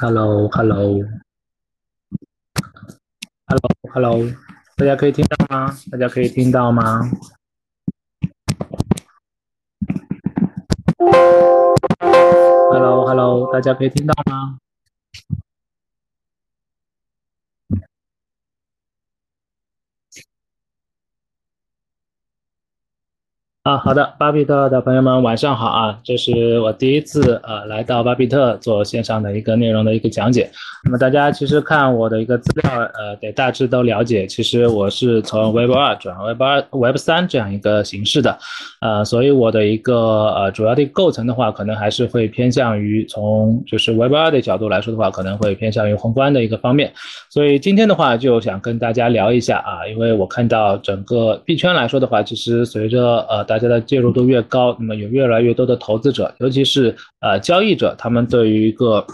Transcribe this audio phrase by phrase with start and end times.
[0.00, 1.00] Hello, hello,
[3.46, 4.30] hello, hello，
[4.76, 5.74] 大家可以听到吗？
[5.90, 7.00] 大家可以听到吗
[12.70, 14.58] ？Hello，Hello，大家可以听到吗？
[23.62, 25.98] 啊，好的，巴比特的朋友们晚上好啊！
[26.02, 30.50] 这是我第一次呃来到巴比特做线上的一个内容的一个讲解。
[30.82, 34.26] 那么大家其实看我的一个资料，呃，得大致都了解。
[34.26, 38.38] 其实我是从 Web 二转 Web 二 Web 三这样一个形式的，
[38.80, 46.90] 呃，所以我的一个呃主要的构成的话，可能还是会偏向于从就是 Web 二的角度来说的话，可能会偏向于宏观的一个方面。
[47.28, 59.04] 所以今天的话，就想跟大家聊一下啊，因为我看到整个币圈来说的话，其实随着呃大家的介入度越高，那么有越来越多的投资者，尤其是呃交易者，他们对于一个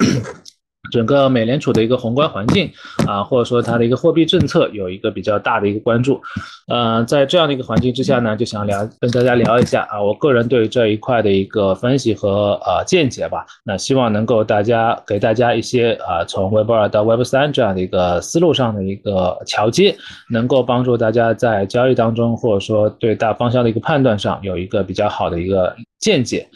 [0.90, 2.70] 整个美联储的一个宏观环境
[3.06, 6.20] 啊，或者说它的一个货币政策有一个比较大的一个关注。
[6.68, 13.44] 呃，在这样的一个环境之下呢，就想聊跟大家聊一下啊，我个人对这一块的一个分析和呃见解吧。
[13.64, 19.96] 那希望能够大家给大家一些啊，从 Web 二到 Web 三这样的一个思路上的一个桥接，
[20.30, 26.48] 能够帮助大家在交易当中，或者说对大方向的一个判断上有一个比较好的一个见解。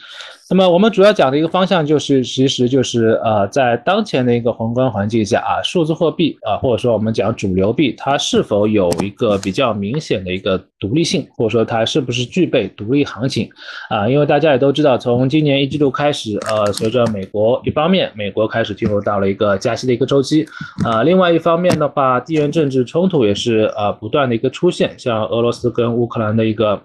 [0.50, 13.48] 那么我们主要讲的一个方向就是，其实就是呃，在当前的一个宏观环境下啊，数字货币啊，或者说我们讲主流币，它是否有一个比较明显的一个独立性，或者说它是不是具备独立行情
[13.88, 14.06] 啊？
[14.06, 20.46] 因为大家也都知道，从今年一季度开始，呃，随着美国一方面，美国开始进入到了一个加息的一个周期
[20.84, 26.82] 啊，另外一方面的话，地缘政治冲突也是呃不断的一个出现，像俄罗斯跟乌克兰的一个。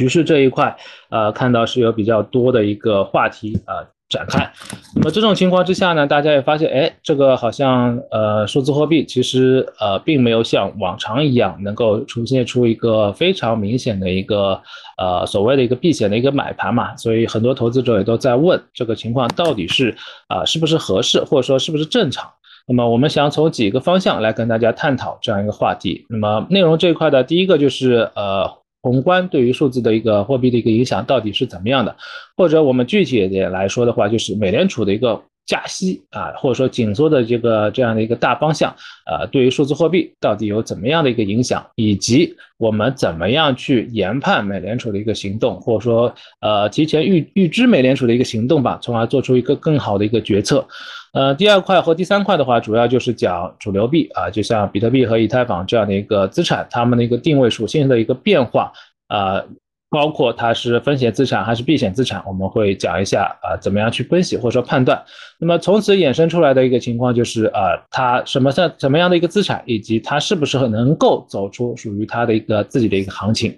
[0.00, 0.74] 局势这一块，
[1.10, 4.50] 呃，看到是有比较多的一个话题啊展开。
[4.96, 14.58] 那么这种情况之下呢，大家也发现，哎，这个好像呃数字货币其实呃并没有像往常一样能够出现出一个非常明显的一个
[14.96, 16.96] 呃所谓的一个避险的一个买盘嘛。
[16.96, 19.94] 所以很多投资者也都在问这个情况到底是
[20.28, 22.26] 啊是不是合适，或者说是不是正常？
[22.66, 26.06] 那么我们想从几个方向来跟大家探讨这样一个话题。
[26.08, 28.59] 那么内容这一块的第一个就是呃。
[28.82, 31.94] 宏观对于数字的一个货币的一个影响到底是怎么样的？
[32.36, 38.70] 或者我们具体一点来说的话，就是美联储的一个加息啊，或者说紧缩的这个这样的一个大方向
[39.04, 50.66] 啊，对于数字货币到底有怎么样的一个影响，以及我们怎么样去研判美联储的一个行动，或者说呃提前预预知美联储的一个行动吧，从而做出一个更好的一个决策。
[51.12, 58.72] 呃，第二块和第三块的话，主要就是讲主流币啊，就像比特币和以太坊这样的一个资产，它们的一个定位属性的一个变化
[59.08, 59.42] 啊。
[59.90, 65.02] 包括它是风险资产还是避险资产，我们会讲一下啊，怎么样去分析或者说判断。
[65.38, 73.56] 那么从此衍生出来的一个情况就是啊，它什么像什么样的一个资产，以及它是不是能够走出属于它的一个自己的一个行情。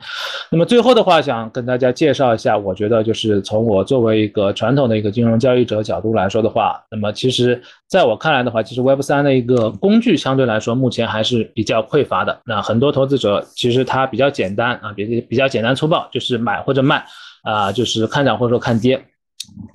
[0.51, 7.61] 那么最后的话，想跟大家介绍一下，我觉得就是从我作为一个传统的一个金融交易者角度来说的话，那么其实
[7.93, 12.41] 在我看来的话，其实 Web 三的一个工具相对来说目前还是比较匮乏的。
[12.47, 16.19] 那很多投资者其实它比较简单啊，比比较简单粗暴，就。
[16.19, 17.05] 是买或者卖
[17.43, 19.05] 啊，就是看涨或者说看跌。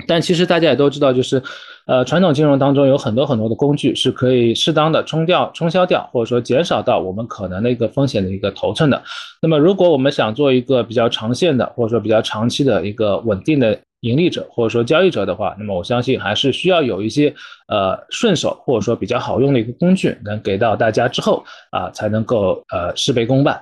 [0.08, 1.44] 但其实大家也都知道，就是
[1.88, 9.02] 呃，传统金融当中有很多很多的工具是可以适当的冲掉、冲销掉，或者说减少到我们可能的一个风险的一个头寸的。
[9.42, 13.80] 那么，如果我们想做一个比较长线的，或者说比较长期的一个稳定的。
[14.02, 17.34] 盈利者或者说交易者的话，那么我相信还是需要有一些
[17.68, 23.60] 呃顺手或者说比较好用的一个工具，能给到大家之后啊，才能够呃事倍功半。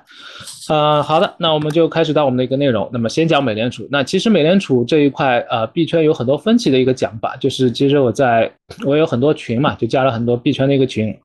[0.67, 2.89] 呃，好的，那我们就开始到我们的一个内容。
[2.91, 3.87] 那么先讲美联储。
[3.89, 8.51] 那其实美联储这一块呃币圈有很多分歧的一个讲法，就是其实我在
[8.85, 11.15] 我有很多群嘛，就加了很多币圈的一个群。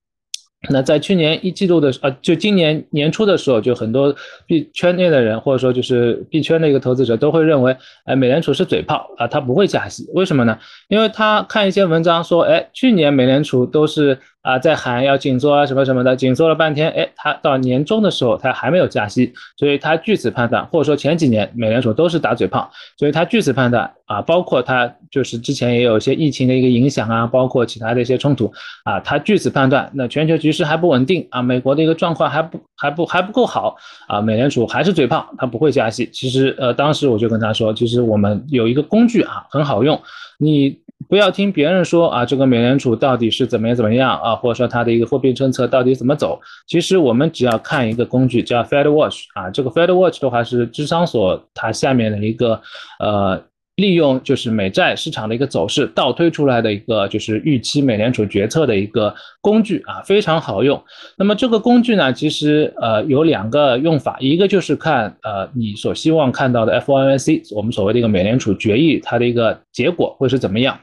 [0.68, 4.14] 那在去年一季度的时呃，就今年年初的时候，就很多
[4.46, 7.74] 币圈内的人，或者说就是币圈的一个投资者，都会认为，
[8.04, 10.06] 哎，美联储是嘴炮啊，它不会加息。
[10.12, 10.58] 为什么呢？
[10.88, 14.18] 因为他看一些文章说，哎，去年美联储都是。
[14.42, 28.50] 啊，在喊要紧缩啊什么什么的，紧缩了半天，哎，他到年终的时候他还没有加息，所以他据此判断，或者说前几年美联储都是打嘴炮，所以他据此判断啊，包括他就是之前也有一些疫情的一个影响啊，包括其他的一些冲突
[28.84, 33.76] 啊，他据此判断，那全球局势还不稳定啊，美国的一个状况还不还不还不够好
[34.08, 36.08] 啊，美联储还是嘴炮，他不会加息。
[36.12, 40.00] 其实呃，当时我就跟他说，其实我们有一个工具啊，很好用，
[40.38, 40.80] 你。
[41.10, 46.40] 不要听别人说啊，这个美联储到底是怎么样怎么样啊，或者说它的一个货币政策到底怎么走。
[46.68, 52.60] 其实我们只要看一个工具叫 Fed Watch 啊，这个 Fed Watch 的话是智商所它下面的一个
[53.00, 53.42] 呃。
[53.76, 60.78] 利用就是美债市场的一个走势倒推出来的一个就是预期美联储决策的一个工具啊，非常好用。
[61.16, 70.78] 那么这个工具呢，其实呃有两个用法，一个就是看呃你所希望看到的 FOMC 我们所谓的一个美联储决议它的一个结果会是怎么样。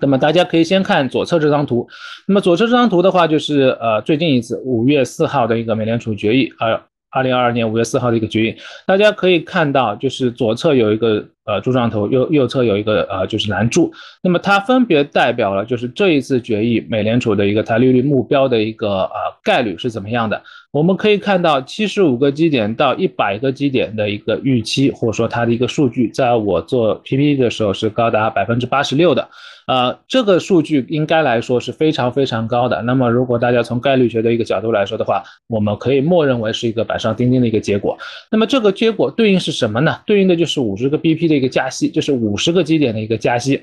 [0.00, 1.88] 那么大家可以先看左侧这张图。
[2.26, 8.56] 那么左侧这张图的话，就是呃最近一次五月四号的一个美联储决议，呃二零二二年五月四号的一个决议，
[8.86, 11.24] 大家可以看到就是左侧有一个。
[11.46, 13.90] 呃，柱状图右右侧有一个呃，就是蓝柱，
[14.22, 19.10] 那么它分别代表了就是这一次决议美联储的一个它利率目标的一个呃
[19.42, 20.40] 概率是怎么样的。
[20.70, 29.28] 我们可以看到七十五个基点到一百个基点的一个预期，或者说它的一个数据，在我做 PPT 的时候是高达百分之八十六的，
[29.70, 32.82] 呃，这个数据应该来说是非常非常高的。
[32.82, 37.96] 那么如果大家从概率学的一个角度来说的话，我们可以默认为是一个板上钉钉的一个结果。
[38.32, 40.00] 那么这个结果对应是什么呢？
[40.04, 41.36] 对应的就是五十个 BP 的。
[41.36, 43.62] 一个加息就是五十个基点的一个加息，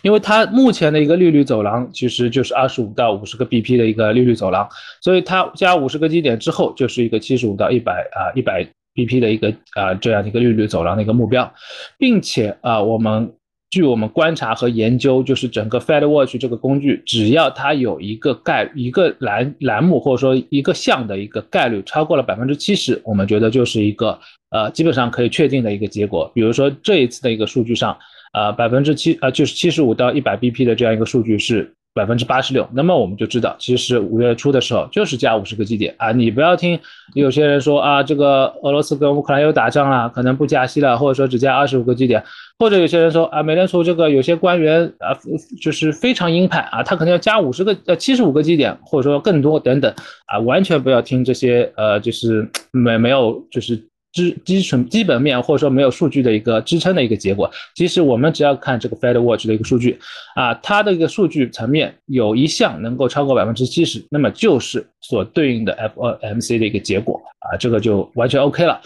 [0.00, 4.66] 因为它目前的一个利率走廊其实就是二十五到五十个 BP 的一个利率走廊，
[5.02, 11.52] 所以它加五十个基点之后就是一个七十五到一百啊一百 BP 的一个啊这样的一个利率走廊的一个目标，
[11.98, 13.30] 并且啊我们。
[13.72, 24.18] 据我们观察和研究，就是整个 Fed Watch 这个工具，只要它有一个概一个栏栏目或者说一个项的一个概率超过了百分之七十，我们觉得就是一个
[24.50, 26.30] 呃基本上可以确定的一个结果。
[26.34, 27.96] 比如说这一次的一个数据上，
[28.34, 31.74] 呃百分之七呃就是七十五到一百 BP 的这样一个数据是。
[31.94, 36.10] 百分之八十六，那么我们就知道，其实五月初的时候就是加五十个基点啊！
[36.10, 36.78] 你不要听
[37.14, 42.24] 有些人说啊，这个俄罗斯跟乌克兰又打仗了，可能不加息了，或者说只加二十五个基点，
[42.58, 45.12] 或者有些人说啊，美联储这个有些官员啊，
[45.60, 49.92] 就是非常鹰派啊，他可能要加五十个呃七十五个基点，或者说更多等等
[50.26, 53.91] 啊，完全不要听这些呃，就是没没有就是。
[54.12, 59.98] 基基础基本面或者说没有数据的一个支撑的一个结果，其实我们只要看这个 Fed Watch 的一个数据
[60.34, 68.80] 啊，它的一个数据层面有一项能够超过百分之七十，那么就是所对应的 FOMC 的一个结果啊，这个就完全 OK 了。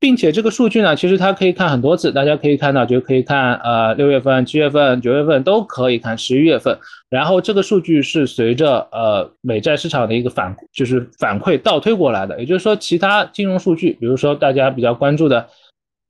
[0.00, 6.78] 并且这个数据呢，其实它可以看很多次，大家可以看到，就可以看呃六月份、七月份、九月份都可以看，十一月份。
[7.10, 12.40] 然后这个数据是随着呃美债市场的一个反，就是反馈倒推过来的。
[12.40, 15.46] 也就是说，其他金融数据，比如说大家比较关注的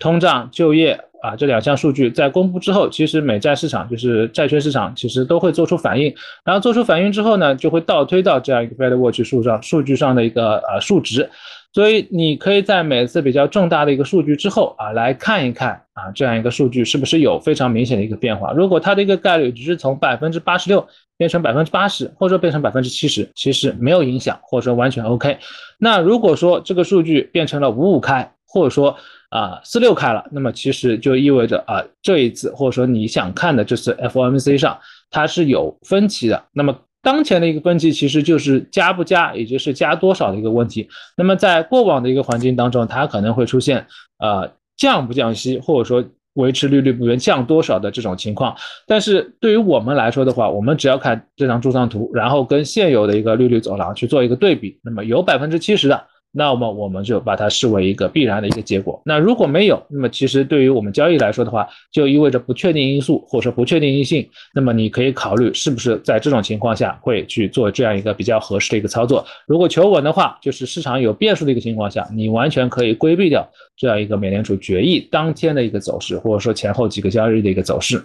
[0.00, 6.12] 通胀、就业啊这两项数据，在公布之后，其实美债市场就是债券市场其实都会做出反应。
[6.44, 11.30] 然后做出反应之后呢，就会倒推到这样一个 Fed Watch 数上数据上的一个呃数值。
[11.72, 18.50] 所以你可以在每次比较重大的一个数据之后啊，来看一看啊，这样一个数据是不是有非常明显的一个变化。
[18.50, 20.84] 如果它的一个概率只是从百分之八十六
[21.16, 25.38] 变成百分之八十，或者说变成百分之七十，其实没有影响，或者说完全 OK。
[25.78, 28.96] 那如果说这个数据变成了五五开，或者说
[29.30, 34.78] 啊四六开了，那么其实就意味着啊这一次或者说你想看的这次 FOMC 上
[35.10, 36.44] 它是有分歧的。
[36.52, 40.86] 那么当前的一个分歧其实就是加不加，也就是加多少的一个问题。
[41.16, 43.86] 那么在过往的一个环境当中，它可能会出现
[44.18, 46.04] 呃降不降息，或者说
[46.34, 48.54] 维持利率不变降多少的这种情况。
[48.86, 56.06] 但是对于我们来说的话，我们只要看这张柱状图，然后跟现有的一个利率走廊去做一个对比，那么有百分之七十的。
[56.32, 59.00] 那么我们就把它视为一个必然的一个结果。
[59.04, 64.28] 那如果没有，那么其实对于我们交易来说的话，就意味着不确定因素或者说不确定性。
[64.54, 69.24] 那么你可以考虑是不是在这种情况下会去做这样一个比较合适的一个操作。
[69.46, 78.02] 如果求稳的话，就是市场有变数的一个情况下，你完全可以规避掉这样一个美联储决议当天的一个走势，或者说前后几个交易日的一个走势。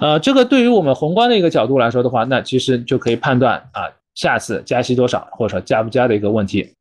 [0.00, 6.74] 呃，这个对于我们宏观的一个角度来说的话，那其实就可以判断啊，下次加息多少，或者说加不加的一个问题。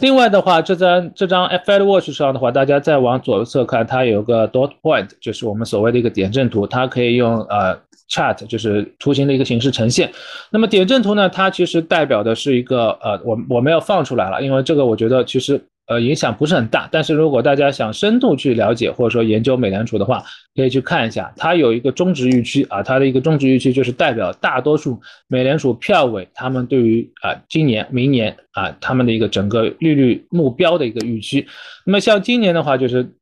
[0.00, 7.78] 另外的话，这张这张 Fed Watch 上的话，大家再往左侧看，它有个 dot point，就是我们所谓的一个点阵图，它可以用呃
[8.08, 10.10] chart，就是图形的一个形式呈现。
[10.50, 15.60] 那么点阵图呢，它其实代表的是一个呃，我我们要放出来了，因为这个我觉得其实。
[15.86, 20.24] 呃，影响不是很大，但是如果大家想深度去了解或者说研究美联储的话，
[20.54, 31.46] 可以去看一下，它有一个中值预期啊，它的一个中值预期就是代表大多数美联储票委他们对于啊今年、明年啊他们的一个整个利率目标的一个预期。
[31.84, 33.14] 那么像今年的话，就是。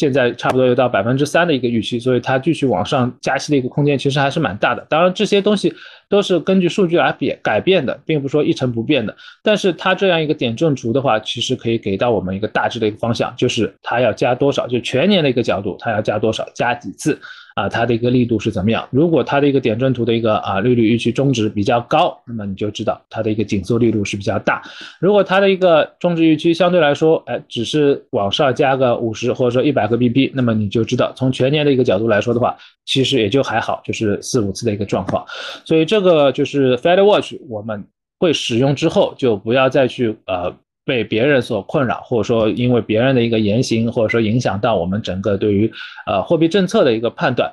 [0.00, 4.82] 现在差不多有到百分之三的一个预期，所以它继续往上加息的一个空间其实还是蛮大的。
[4.88, 5.70] 当然这些东西
[6.08, 9.14] 都是根据数据来变改变的，并不说一成不变的。
[9.42, 17.20] 但是它这样一个点阵图的话，其实可以给到我们一个大致的一个方向，就是它要加多少，就全年的一个角度，它要加多少，加几次。
[17.60, 18.88] 啊，它的一个力度是怎么样。
[18.90, 24.62] 如果它的一个点阵图的一个啊利率预期中值比较高，那么你就知道它的一个紧缩力度是比较大。
[24.98, 35.22] 如果它的一个中值预期相对来说，哎，只是往上加个五十或者说一百个 BP，那么你就知道从全年的一个角度来说的话，其实也就还好，就是四五次的一个状况。
[35.66, 37.84] 所以这个就是 Fed Watch，我们
[38.18, 40.54] 会使用之后就不要再去呃。
[40.90, 45.70] 被别人所困扰，或者说因为别人的一个言行，或者说影响到我们整个对于
[46.04, 47.48] 呃货币政策的一个判断。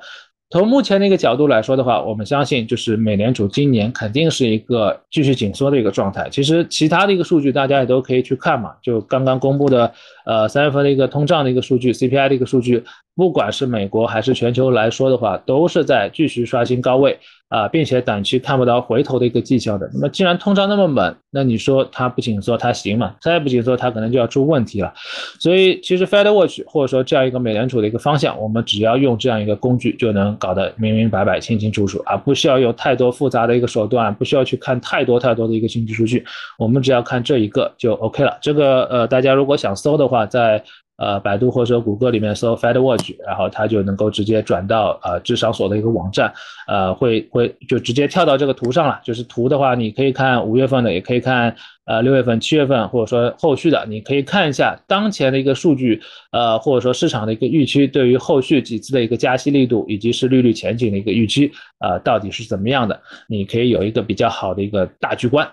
[0.50, 6.26] 从目前的一个角度来说的话，我们相信就是美联储今年肯定是一个继续紧缩的一个状态。
[6.30, 9.92] 其实其他的一个数据大家也都可以去看嘛，就刚刚公布的
[10.24, 12.82] 呃三月份的一个通胀的一个数据，CPI 的一个数据，
[13.14, 17.18] 不管是美国还是全球来说的话，都是在继续刷新高位。
[17.48, 19.88] 啊，并且短期看不到回头的一个迹象的。
[19.94, 23.14] 那么，既然通胀那么猛，那你说它不紧缩它行吗？
[23.20, 24.92] 再不紧缩，它可能就要出问题了。
[25.40, 36.24] 所以，其实 Fed Watch 或者说这样一个美联储的一个方向，我们只要用这样一个工具就能搞得明明白白、清清楚楚啊，不需要有太多复杂的一个手段，不需要去看太多太多的一个经济数据，
[36.58, 38.36] 我们只要看这一个就 OK 了。
[38.42, 40.62] 这个呃，大家如果想搜的话，在。
[40.98, 46.32] 呃，百度或者谷歌里面搜 Fed Watch，然后它就能够直接转到呃智商所的一个网站，
[46.66, 49.00] 呃，会会就直接跳到这个图上了。
[49.04, 51.54] 就是图的话，你可以看五月份的，也可以看
[51.86, 56.00] 呃六月份、七月份，或者说后续的，你可以看一下当前的一个数据，
[56.32, 63.00] 呃，或者说市场的一个预期，对于后续几次的一个加息力度，以及是利率前景的一个预期，呃，到底是怎么样的？
[63.28, 65.48] 你可以有一个比较好的一个大局观。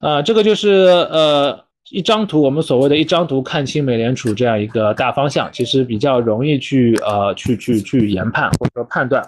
[0.00, 0.68] 啊，这个就是
[1.12, 1.69] 呃。
[1.90, 9.22] 一张图，我们所谓的一张图看清美联储这样一个大方向，其实比较容易去呃去去去研判或者说判断。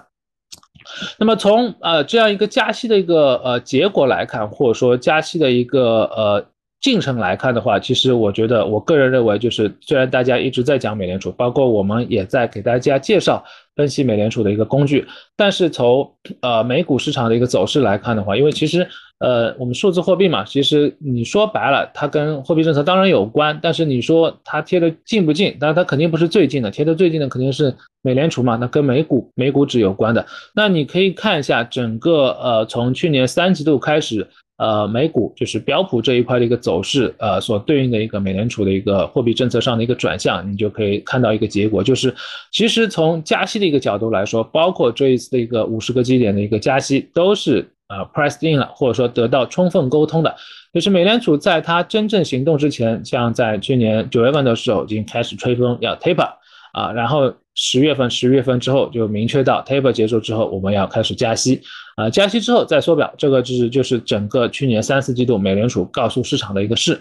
[1.19, 6.45] 那么从呃这样一个加息的一个呃结果来看，或者说加息的一个呃
[6.81, 13.45] 进程来看的话，其实我觉得我个人认为，就是虽然大家一直在讲美联储，包括我们也在给大家介绍。
[13.75, 18.87] 分析美联储的一个工具，但是从呃美股市场的一个走势来看的话，因为其实
[19.23, 25.57] 呃我们数字货币嘛，其实你说白了，它跟货币政策当然有关，但是你说它贴的近不近？
[25.61, 30.26] 但是它肯定不是最近的，贴的最近的肯定是美联储嘛，那跟美股美股指有关的。
[30.55, 34.29] 那你可以看一下整个呃从去年三季度开始。
[34.62, 42.14] 呃，美股就是标普这一块的一个走势，呃，所对应的一个美联储的一个货币政策上的一个转向，你就可以看到一个结果，就是
[42.52, 50.33] 其实从加息的一个角度来说，包括这一次的一个五十个基点的一个加息，都是呃 priced in 了，或者说得到充分沟通的。
[50.73, 56.31] 就是美联储在它真正行动之前，像在去年九月份的时候，已经开始吹风要 taper
[56.73, 61.61] 啊，然后十月份、十月份之后就明确到 taper 结束之后，我们要开始加息。
[61.96, 67.00] 啊，加息之后再缩表，这个就是就是整个去年三四季度美联储告诉市场的一个事。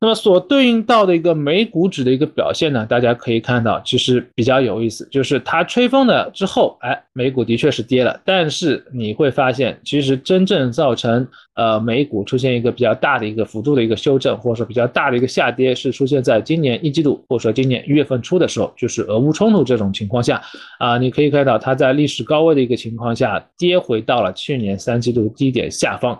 [0.00, 11.24] 那么所对应到的一个美股指的一个表现呢，大家可以看到，其实比较有意思，就是它吹风了之后，哎，美股的确是跌了，但是你会发现，其实真正造成
[11.54, 20.42] 呃美股出现一个比较大的一个幅度的一个修正，或者说比较大的一个下跌，是出现在今年一季度，或者说今年一月份初的时候，就是俄乌冲突这种情况下，
[20.80, 26.18] 啊，你可以看到它在历史高位的一个情况下跌回到了去年三季度低点下方。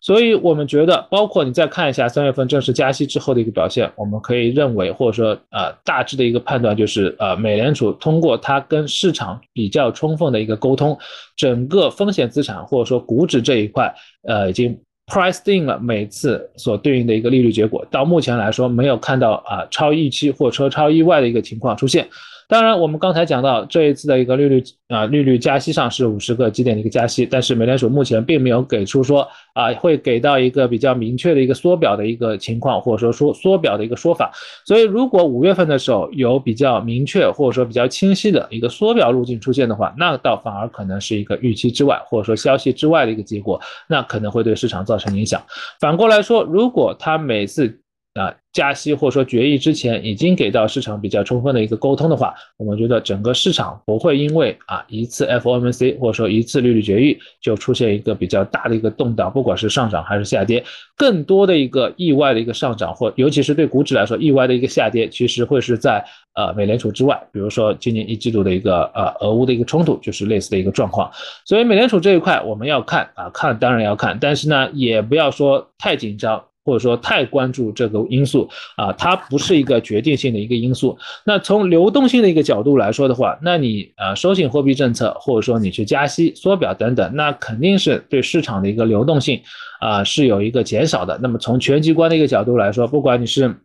[0.00, 10.98] 所以，我们觉得，包括你再看一下三月份正式加息之后的一个表现，我们可以认为，或者说，呃，大致的一个判断就是，呃，美联储通过它跟市场比较充分的一个沟通，
[11.36, 17.84] 整个风险资产或者说股指这一块，呃，已经 priced in 了每次所对应的一个利率结果。
[17.90, 22.08] 到目前来说，没有看到啊超预期或者说超意外的一个情况出现。
[22.50, 34.32] 当然，我们刚才讲到这一次的一个利率啊，利率加息上是五十个基点的一个加息，但是美联储目前并没有给出说啊会给到一个比较明确的一个缩表的一个情况，或者说说缩表的一个说法。
[34.66, 45.40] 所以，如果五月份的时候有比较明确或者说比较清晰的一个缩表路径出现的话，那倒反而可能是一个预期之外或者说消息之外的一个结果，那可能会对市场造成影响。
[45.78, 47.80] 反过来说，如果它每次
[48.14, 60.64] 啊，加息或者说决议之前已经给到市场比较充分的一个沟通的话，我们觉得整个市场不会因为啊一次 FOMC 或者说一次利率决议就出现一个比较大的一个动荡，不管是上涨还是下跌，
[60.96, 71.08] 更多的一个意外的一个上涨或尤其是对股指来说意外的一个下跌，其实会是在呃美联储之外，比如说今年一季度的一个呃俄乌的一个冲突，就是类似的一个状况。
[71.44, 76.42] 所以美联储这一块我们要看啊看当然要看，但是呢也不要说太紧张。
[76.64, 80.98] 或者说太关注这个因素啊，它不是一个决定性的一个因素。
[81.24, 89.40] 那从流动性的一个角度来说的话，那你呃收紧货币政策，或者说你去加息、缩表等等，那肯定是对市场的一个流动性
[89.80, 91.18] 啊是有一个减少的。
[91.22, 93.56] 那么从全局观的一个角度来说，不管你是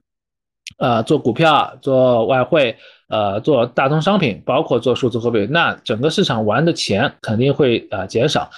[0.77, 2.75] 呃做股票、做外汇
[3.09, 8.49] 呃做大宗商品，包括做数字货币，那整个市场玩的钱肯定会呃减少。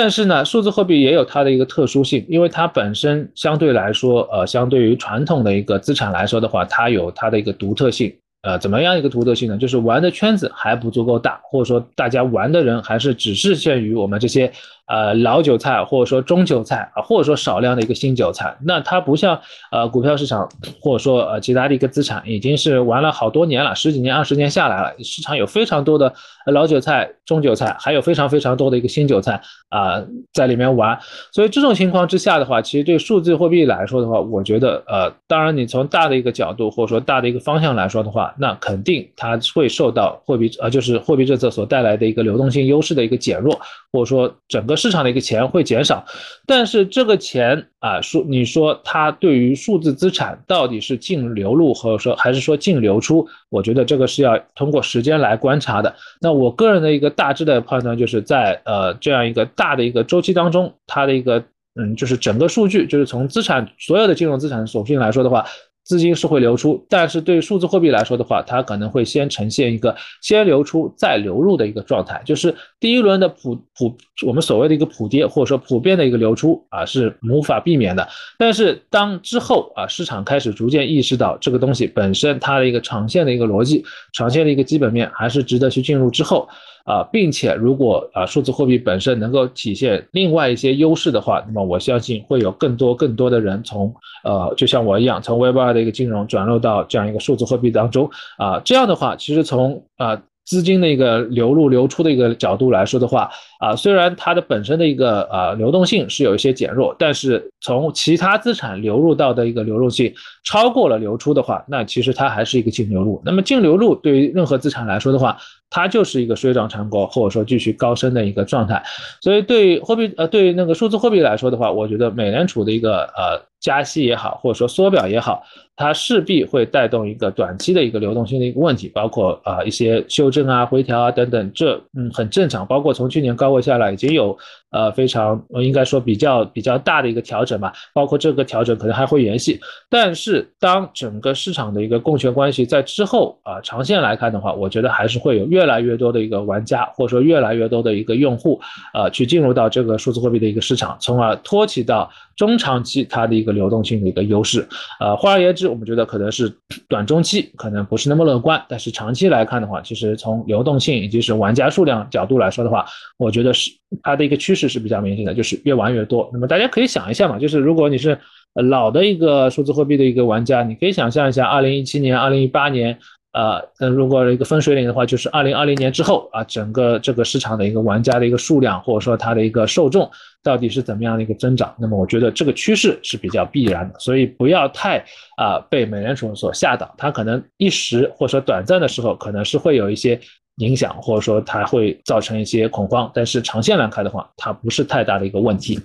[0.00, 8.14] 但是呢，数字货币也有它的一个特殊性，因为它本身相对来说，呃，相对于传统的一个资产来说的话，它有它的一个独特性。
[8.42, 9.58] 呃，怎么样一个独特性呢？
[9.58, 14.52] 就是玩的圈子还不足够大，或者说大家玩的人还是只是限于我们这些。
[14.88, 19.38] 呃，老韭菜或者说中韭菜啊，或者说少量的一个新韭菜，那它不像
[19.70, 20.48] 呃股票市场
[20.80, 26.10] 或者说呃其他的一个资产，已经是玩了好多年了，十几年、二十年下来了，市场有非常多的
[26.46, 30.02] 老韭菜、中韭菜，还有非常非常多的一个新韭菜啊
[30.32, 30.98] 在里面玩。
[31.32, 43.54] 所以这种情况之下的话，其实对数字货币来说的话，我觉得呃，当然你从大的一个角度或者说大的一个方向来说的话，那肯定它会受到货币呃就是货币政策所带来的一个流动性优势的一个减弱，
[43.92, 44.77] 或者说整个。
[44.78, 46.06] 市场的一个钱会减少，
[46.46, 55.94] 但是这个钱啊，说你说它对于数字资产到底是净流入，或者说还是说净流出，我觉得这个是要通过时间来观察的。
[56.20, 61.44] 那我个人的一个大致的判断，就是在呃这样一个大的一个周期当中，它的一个
[61.74, 65.44] 嗯，就是整个数据，就是从资产所有的金融资产属性来说的话。
[65.88, 78.06] 资金是会流出，但是对数字货币来说的话，它可能会先呈现一个先流出再流入的一个状态，就是第一轮的普普我们所谓的一个普跌或者说普遍的一个流出啊是无法避免的。
[78.36, 86.46] 但是当之后啊市场开始逐渐意识到这个东西本身它的一个长线的一个逻辑、长线的一个基本面还是值得去进入之后。
[86.88, 100.20] 啊，并且如果啊数字货币本身能够体现另外一些优势的话，那么我相信会有更多更多的人从呃就像我一样从 Web 二的一个金融转入到这样一个数字货币当中啊，这样的话其实从啊。
[100.48, 110.10] 资金的一个流入流出的一个角度来说的话，啊，虽然它的本身的一个呃流动性是有一些减弱，但是从其他资产流入到的一个流动性
[110.44, 113.20] 超过了流出的话，那其实它还是一个净流入。
[113.26, 115.36] 那么净流入对于任何资产来说的话，
[115.68, 118.82] 它就是一个水涨船高或者说继续高升的一个状态。
[119.20, 125.42] 所以对货币呃对那个数字货币来说的话，我觉得美联储的一个呃加息也好，或者说缩表也好。
[125.80, 132.66] 它势必会带动一个短期的一个流动性的一个问题，包括啊一些修正啊、回调啊等等，这嗯很正常。
[132.66, 134.36] 包括从去年高位下来，已经有
[134.72, 139.60] 呃非常应该说比较比较大的一个调整吧，包括这个调整可能还会延续。
[139.88, 148.60] 但是当整个市场的一个供求关系在之后啊长线来看的话，我觉得还是会有越来越多的一个玩家或者说越来越多的一个用户
[148.92, 154.66] 啊去进入到这个数字货币的一个市场，从而托起到中长期它的一个流动性的一个优势。
[154.98, 155.67] 呃，换而言之。
[155.68, 156.52] 我们觉得可能是
[156.88, 162.84] 短中期可能不是那么乐观，但是长期来看的话，其实从流动性以及是玩家数量角度来说的话，
[163.16, 163.70] 我觉得是
[164.02, 166.28] 它的一个趋势是比较明显的，就是越玩越多。
[166.32, 168.18] 那么大家可以想一下嘛，就是如果你是
[168.54, 172.98] 老的一个数字货币的一个玩家，你可以想象一下，二零一七年、二零一八年。
[173.38, 180.10] 啊，那如果一个分水岭的话，就是二零二零年之后啊，整个这个市场的一个玩家的一个数量，或者说它的一个受众
[180.42, 181.72] 到底是怎么样的一个增长？
[181.78, 185.04] 那么我觉得这个趋势是比较必然的，所以不要太
[185.36, 190.20] 啊被美联储所吓倒，它可能一时或者说短暂的时候可能是会有一些。
[190.58, 195.80] 影响或者说它会造成一些恐慌，但是长线来看的话，它不是太大的一个问题。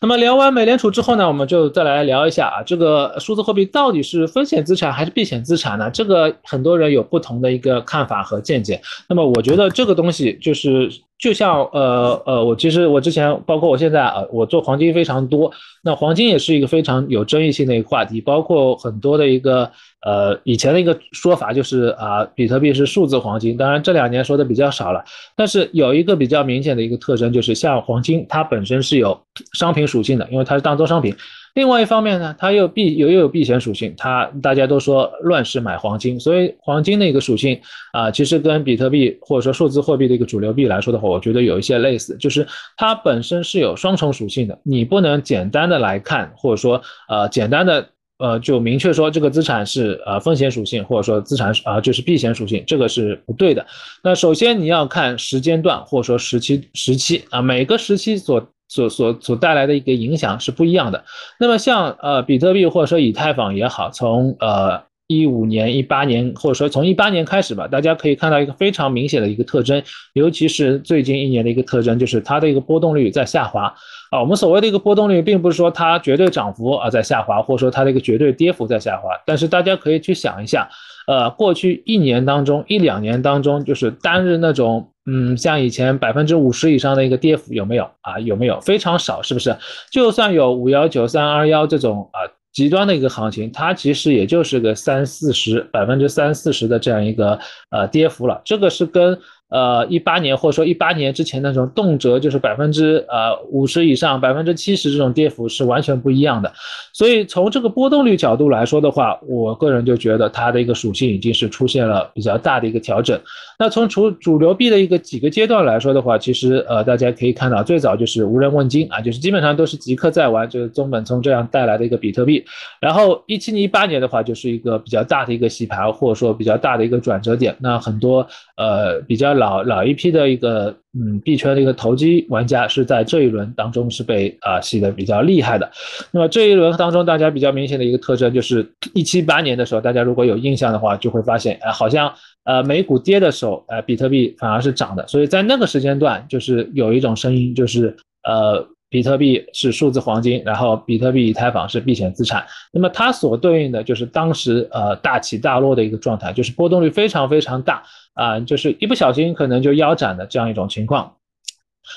[0.00, 5.90] 那么聊完美联储之后呢，我们就再来聊一下啊，这个数字货币到底是风险资产还是避险资产呢？
[5.90, 8.80] 这个很多人有不同的一个看法和见解。
[9.08, 10.90] 那么我觉得这个东西就是。
[11.20, 15.52] 就像呃呃，我其实我之前包括我现在啊，我做黄金非常多。
[15.82, 19.70] 那黄金也是一个非常有争议性的一个话题，包括很多的一个
[20.06, 23.56] 呃以前的一个说法就是啊，比特币是数字黄金。
[23.56, 25.04] 当然这两年说的比较少了，
[25.36, 29.20] 但是有一个比较明显的一个特征就是，像黄金它本身是有
[29.52, 31.14] 商品属性的，因为它是当做商品。
[31.54, 37.60] 另外一方面呢，它又避又又有避险属性，它大家都说乱世买黄金，所以黄金的一个属性
[37.92, 53.66] 啊，其实跟比特币或者说数字货币的一个主流币来说的话，我觉得有一些类似，就是它本身是有双重属性的，你不能简单的来看，或者说呃简单的呃就明确说这个资产是呃风险属性，或者说资产啊就是避险属性，这个是不对的。
[54.04, 58.48] 那首先你要看时间段或者说时期时期啊，每个时期所。
[58.70, 61.04] 所所所带来的一个影响是不一样的。
[61.40, 73.74] 那么像呃比特币或者说以太坊也好，从呃一五年、一八年或者说从一八年开始吧，大家可以看到一个非常明显的一个特征，尤其是最近一年的一个特征，就是它的一个波动率在下滑
[74.12, 74.20] 啊。
[74.20, 80.68] 我们所谓的一个波动率，并不是说它绝对涨幅啊在下滑，或者说它的一个绝对跌幅在下滑，但是大家可以去想一下，
[81.08, 84.92] 呃，过去一年当中、一两年当中，就是单日那种。
[85.10, 88.18] 嗯，像以前百分之五十以上的一个跌幅有没有啊？
[88.20, 88.60] 有没有？
[88.60, 89.56] 非常少，是不是？
[89.90, 92.20] 就算有五幺九三二幺这种啊
[92.52, 97.38] 极端的一个行情，它其实也就是个三四十百分之三四十的这样一个
[97.70, 99.18] 呃跌幅了，这个是跟。
[99.50, 106.52] 呃，一八年或者说一八年之前那种动辄就是百分之呃五十以上、百分之七十这种跌幅是完全不一样的。
[106.92, 113.20] 所以从这个波动率角度来说的话，我个人就觉得它的一个属性已经是出现了比较大的一个调整。
[113.58, 122.44] 那从主主流币的一个几个阶段来说的话，其实呃大家可以看到，最早就是无人问津啊，就是基本上都是即刻在玩，就是中本聪这样带来的一个比特币。
[122.80, 127.56] 然后一七年、一八年的话，就是一个比较大的一个洗盘，或者说比较大的一个转折点。
[127.58, 128.24] 那很多
[128.56, 129.39] 呃比较。
[129.40, 135.70] 老老一批的一个嗯币圈的一个投机玩家是在这一轮当中是被啊洗的比较厉害的。
[136.12, 142.12] 那么这一轮当中，大家比较明显的一个特征就是一七八年的时候，大家如果有印象的话，就会发现哎，好像
[142.44, 145.06] 呃美股跌的时候，呃比特币反而是涨的。
[145.08, 147.96] 所以在那个时间段，就是有一种声音，就是
[148.28, 148.66] 呃。
[148.90, 152.44] 比特币是数字黄金，然后比特币以太坊是避险资产。
[152.72, 157.82] 那么它所对应的就是当时呃大起大落的一个状态，就是波动率非常非常大
[158.14, 161.14] 啊，就是一不小心可能就腰斩的这样一种情况。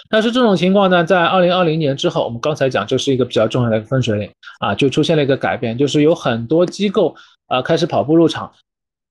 [0.09, 4.29] 但是这种情况呢，在二零二零年之后，我们刚才讲这是一个比较重要的一个分水岭
[4.59, 7.15] 啊，就出现了一个改变，就是有很多机构
[7.47, 8.51] 啊开始跑步入场。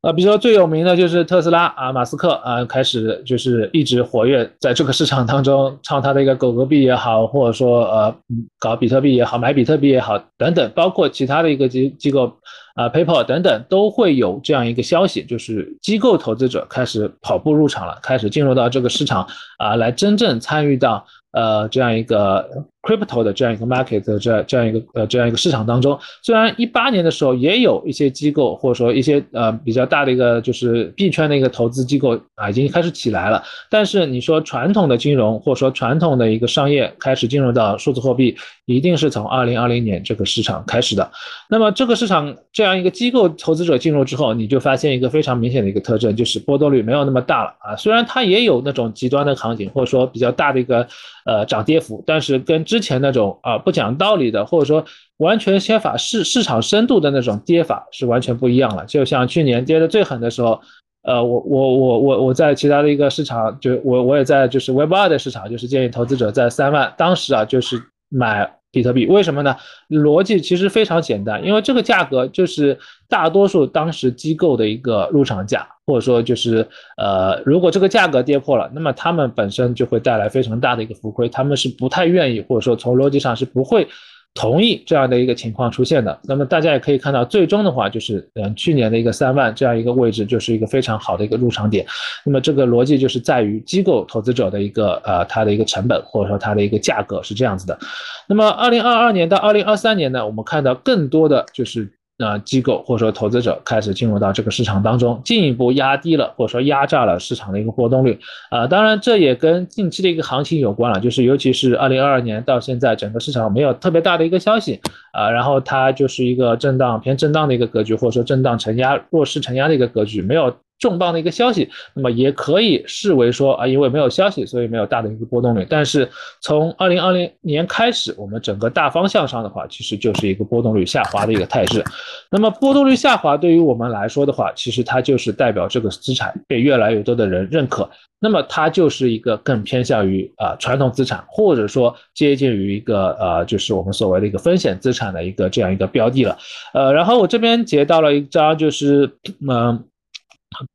[0.03, 8.13] 啊，比如说最有名的就是特斯拉啊，马斯克啊，开始就是一直活跃在这个市场当中，唱他的一个狗狗币也好，或者说呃
[8.59, 12.33] 搞比特币也好，买比特币也好等等，包括其他的一个机机构
[12.75, 19.27] 啊，PayPal 等等，都会有这样一个消息，就是机构投资者开始跑步入场了，开始进入到这个市场
[19.59, 21.05] 啊，来真正参与到。
[21.33, 22.47] 呃，这样一个
[22.83, 41.11] crypto 的这样一个 market 的这这样一个呃这样一个市场当中，虽然一八年的时候也有一些机构或者说一些呃比较大的一个就是币圈的一个投资机构啊已经开始起来了，但是你说传统的金融或者说传统的一个商业开始进入到数字货币，一定是从二零二零年这个市场开始的。
[41.49, 47.77] 那么这个市场这这样一个机构投资者进入之后，你就发现一个非常明显的一个特征，就是波动率没有那么大了啊。
[47.77, 50.87] 虽然它也有那种极端的行情，或者说比较大的一个。
[51.25, 54.85] 呃，涨跌幅，但是跟之前那种啊不讲道理的，或者说
[55.19, 58.85] 完全缺乏市市场深度的那种跌法是完全不一样了。
[58.87, 60.61] 就像去年跌的最狠的时候，
[61.05, 68.62] 呃，我我我我我在其他的一个市场，就我我也在就是 Web 二的市场，就是建议投资者在三万，当时啊就是买。
[68.73, 69.55] 比特币为什么呢？
[69.91, 72.77] 逻辑其实非常简单，因为这个价格就是
[73.09, 83.87] 大多数当时机构的一个入场价，或者说就是呃，如果这个价格跌破了，那么他们本身就会带来非常大的一个浮亏，他们是不太愿意，或者说从逻辑上是不会。
[84.35, 91.87] 同意这样的一个情况出现的，那么大家也可以看到，最终的话就是，嗯，去年的一个三万这样一个位置，就是一个非常好的一个入场点。
[92.25, 97.79] 那么这个逻辑就是在于机构投资者的一个呃，它的一个成本或者说它的一个价格是这样子的。
[98.27, 101.93] 那么二零二二年到二零二三年呢，我们看到更多的就是。
[102.19, 108.19] 那机构或者说投资者开始进入到这个市场当中，进一步压低了或者说压榨了市场的一个波动率
[108.51, 108.67] 啊。
[108.67, 114.81] 当然，这也跟近期的一个行情有关了，就是尤其是二零二二年到现在，整个市场没有特别大的一个消息
[115.13, 120.55] 啊，然后它就是一个震荡偏震荡的一个格局，或者说震荡承压弱势承压的一个格局，没有。
[120.83, 125.65] 重磅的一个消息，那么也可以视为说啊，因为没有消息，所以没有大的一个波动率。
[125.71, 131.85] 但是从二零二零年开始，我们整个大方向上的话，其实就是一个波动率下滑的一个态势。
[132.33, 146.37] 那么波动率下滑对于我们来说的话，其实它就是代表这个资产被越来越多的人认可，那么它就是一个更偏向于啊传统资产，或者说接近于一个呃就是我们所谓的一个风险资产的一个这样一个标的了。
[146.75, 149.09] 呃，然后我这边截到了一张，就是
[149.49, 149.85] 嗯。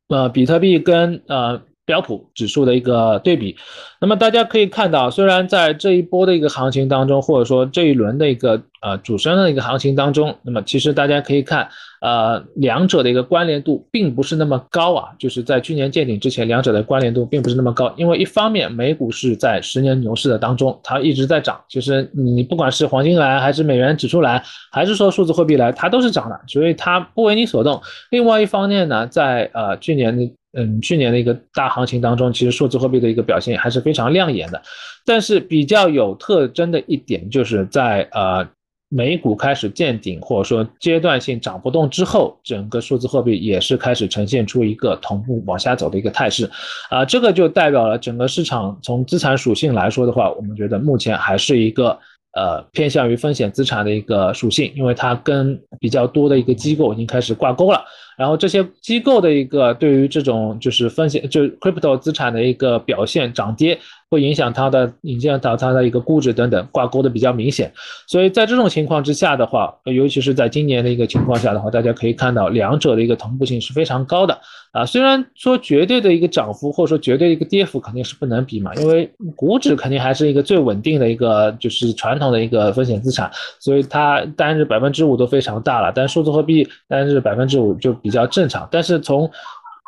[0.08, 3.56] 呃比特币跟呃标普指数的一个对比，
[3.98, 11.66] 那么大家可以看到，虽然在这一波的一个行情当中，或者说这一轮的一个呃主升的一个行情当中，那么其实大家可以看。
[12.00, 17.92] 呃，两者的一个关联度并不是那么高啊，就是在去年见顶之前，两者的关联度并不是那么高。
[17.96, 27.82] 因为一方面，美股是在十年牛市的当中，它一直在涨，就是你不管是黄金来，还是美元指数来，还是说数字货币来，它都是涨的，所以它不为你所动。
[28.10, 34.60] 另外一方面呢，在呃去年的嗯去年的一个大行情当中，其实数字货币的一个表现还是非常亮眼的。
[35.06, 38.46] 但是比较有特征的一点，就是在呃。
[38.90, 46.50] 美股开始见顶，或者说阶段性涨不动之后，整个数字货币也是开始呈现出一个同步往下走的一个态势，
[46.88, 51.98] 啊，这个就代表了整个市场从资产属性来说的话，我们觉得目前还是一个
[52.34, 57.84] 呃偏向于风险资产的一个属性，因为它跟比较多的一个机构已经开始挂钩了。
[58.16, 63.78] 然后这些机构的一个对于这种就是风险，就 crypto 资产的一个表现涨跌，
[64.10, 67.72] 会影响它的影响到它的一个估值等等挂钩的比较明显。
[68.06, 74.38] 所以在这种情况之下的话，尤其是在今年的一个情况下的话，大家可以看到两者的一个同步性是非常高的
[74.72, 74.86] 啊。
[74.86, 88.66] 虽然说绝对的一个涨幅或者说绝对的一个跌幅肯定是不能比嘛，因为股指肯定还是一个最稳定的一个就是传统的一个风险资产，所以它单日百分之五都非常大了，但数字货币单日百分之五就比较正常。
[88.70, 89.30] 但是从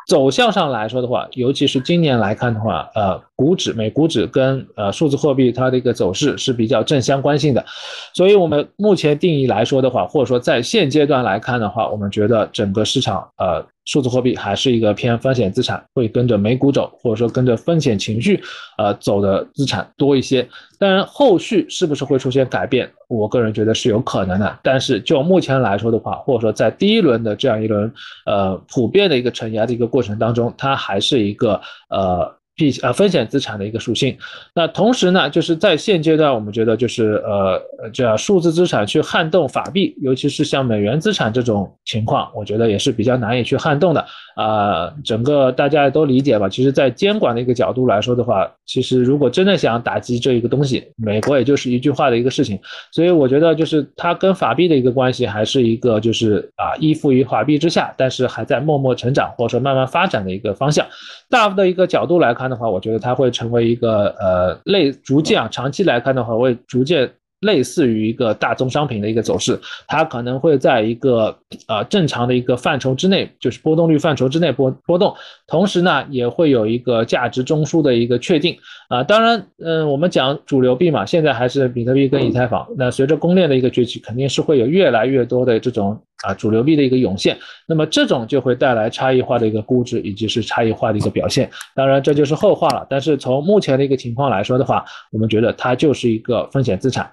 [0.07, 3.19] 走向上来说的话，尤其是今年来看的话，呃。
[3.41, 7.65] 股指、美股指跟呃数字货币它的一个走势是比较正相关性的，
[8.13, 18.39] 所以我们目前定义来说的话，或者说在现阶段来看的话，我们觉得整个市场呃数字货币还是一个偏风险资产，会跟着美股走，或者说跟着风险情绪
[18.77, 20.47] 呃走的资产多一些。
[20.77, 24.59] 当然，后续是不是会出现改变，我个人觉得是有可能的。
[24.61, 27.91] 但是就目前来说的话，或者说在第一轮的这样一轮
[28.27, 32.39] 呃普遍的一个承压的一个过程当中，它还是一个呃。
[32.61, 34.15] 避呃风险资产的一个属性，
[34.53, 37.59] 那同时呢，就是在现阶段，我们觉得就是呃
[37.91, 44.93] 这数字资产去撼动法币，尤其是像美元资产这种情况，我觉得也是比较难以去撼动的啊。
[45.03, 46.47] 整个大家都理解吧？
[46.47, 52.59] 其实，在监管的一个角度来说的话，其实如果真的想打击这一个东西，美国也就是一句话的一个事情。
[52.91, 60.85] 所以我觉得就是它跟法币的一个关系，还是一个就是啊依附于法币之下，但是还在默默成长或者说慢慢发展的一个方向。
[61.29, 67.09] 大的一个角度来看的话，我觉得它会成为一个呃类逐渐啊，长期来看的话会逐渐。
[67.41, 71.35] 类似于一个大宗商品的一个走势，它可能会在一个
[71.67, 75.11] 呃正常的一个范畴之内，就是波动率范畴之内波波动，
[75.47, 78.55] 同时呢也会有一个价值中枢的一个确定
[78.89, 79.01] 啊。
[79.01, 82.63] 当然，嗯，我们讲主流币嘛，现在还是比特币跟以太坊。
[82.77, 91.49] 那随着公链的一个崛起，肯定是会有越来越多的这种啊主流币的一个涌现，那么这种就会带来差异化的一个估值以及是差异化的一个表现。
[91.75, 92.85] 当然这就是后话了。
[92.89, 97.11] 但是从目前的一个情况来说的话，我们觉得它就是一个风险资产。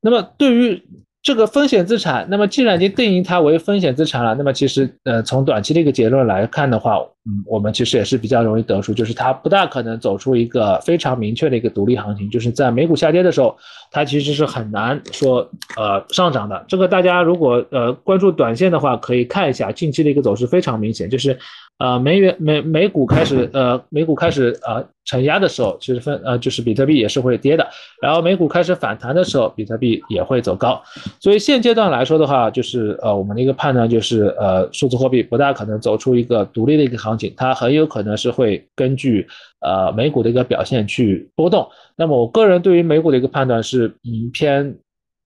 [0.00, 0.82] 那么对于
[1.22, 13.56] 这个风险资产，那么既然已经定义它为风险资产了，那么其实呃从短期的一个结论来看的话，嗯，我们其实也是比较容易得出，就是它不大可能走出一个非常明确的一个独立行情，就是在美股下跌的时候，
[13.90, 16.64] 它其实是很难说呃上涨的。
[16.68, 21.36] 这个大家如果呃关注短线的话，可以看一下近期的一个走势非常明显，就是
[21.78, 24.86] 呃美元美美股开始呃美股开始呃。
[25.08, 27.64] 承压的时候，其实分呃就是比特币也是会跌的，
[28.02, 30.82] 然后美股开始反弹的时候，比特币也会走高。
[31.20, 39.26] 所以现阶段来说的话，就是呃我们的一个判断就是呃数字货币不大可能走出一个独立的一个行它很有可能是会根据
[39.60, 41.68] 呃美股的一个表现去波动。
[41.96, 44.76] 那么我个人对于美股的一个判断是嗯偏。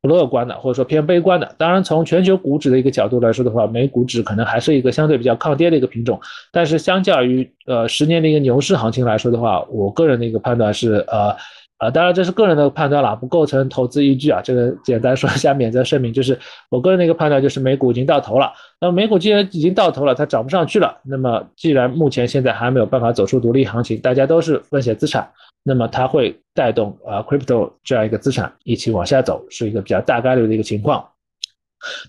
[0.03, 1.55] 不乐观的，或者说偏悲观的。
[1.59, 6.18] 当然，从全球股指的一个角度来说的话，美股指可能还是一个相对比较抗跌的一个品种。
[6.50, 11.37] 但是，相较于呃十年的一个牛市行情来说的话，我个人的一个判断是，呃
[11.80, 14.42] 呃，当然这是个人的判断了，不构成投资依据啊。
[14.42, 16.38] 这个简单说一下，免责声明，就是
[16.68, 18.52] 我个人的一个判断就是美股已经到头了。
[18.78, 20.98] 那么美股既然已经到头了，它涨不上去了。
[21.04, 25.26] 那么既然目前现在还没有办法走出独立行情，大家都是风险资产。
[25.62, 31.02] 那么它会带动啊，crypto 这样一个资产一起往下走，是一个比较大概率的一个情况。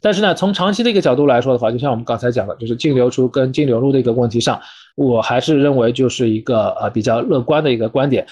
[0.02, 4.60] 但是呢，从长期的一个角度来说的话，就像我们刚才讲的，就是净流出跟净流入的一个问题上，
[4.98, 8.28] 我还是认为就是一个呃比较乐观的一个观点。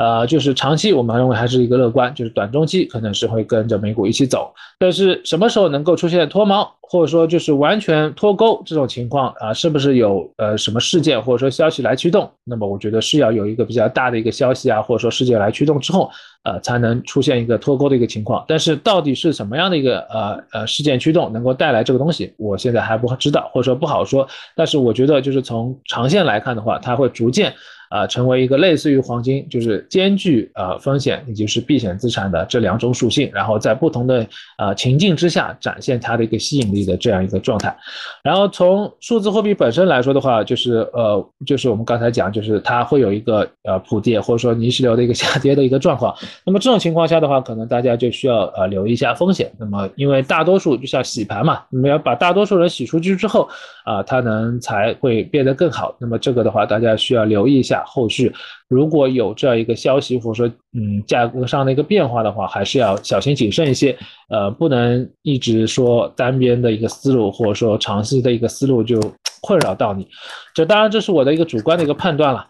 [0.00, 12.30] 呃，就是长期我们认为还是一个乐观，就是短中期可能是会跟着美股一起走，但是什么时候能够出现脱锚，或者说就是完全脱钩这种情况啊，是不是有呃什么事件或者说消息来驱动？
[12.44, 16.10] 那么我觉得是要有一个比较大的一个消息啊，或者说事件来驱动之后，
[16.44, 18.42] 呃，才能出现一个脱钩的一个情况。
[18.48, 24.26] 但是到底是什么样的一个呃呃事件驱动能够带来这个东西，我现在还不知道，或者说不好说。
[24.56, 27.52] 但是我觉得就是从长线来看的话，它会逐渐。
[27.90, 34.24] 啊，成为一个类似于黄金，就是兼具呃风险以及是避险资产的这两种属性，然后在不同的
[34.58, 37.76] 呃情境之下展现它的一个吸引力的这样一个状态。
[38.22, 46.14] 然后从数字货币本身来说的话，就是呃就是我们刚才讲，就是它会有一个呃普跌或者说泥石流的一个 下跌的一个状况。
[46.44, 49.50] 那么这种情况下的话，可能大家就需要呃留意一下风险。
[49.58, 53.48] 那么因为大多数就像洗盘嘛，你们要把大多数人洗出去之后
[53.84, 55.96] 啊，它能才会变得更好。
[55.98, 57.79] 那么这个的话，大家需要留意一下。
[57.84, 58.32] 后续
[58.68, 63.96] 如果有这样一个消息，或者说嗯价格上的一个变化的话，还是要小心谨慎一些，
[64.28, 69.00] 呃，不能一直说单边的一个思路，或者说长期的一个思路就
[69.40, 70.08] 困扰到你。
[70.54, 72.46] 这当然这是我的一个主观的一个判断了。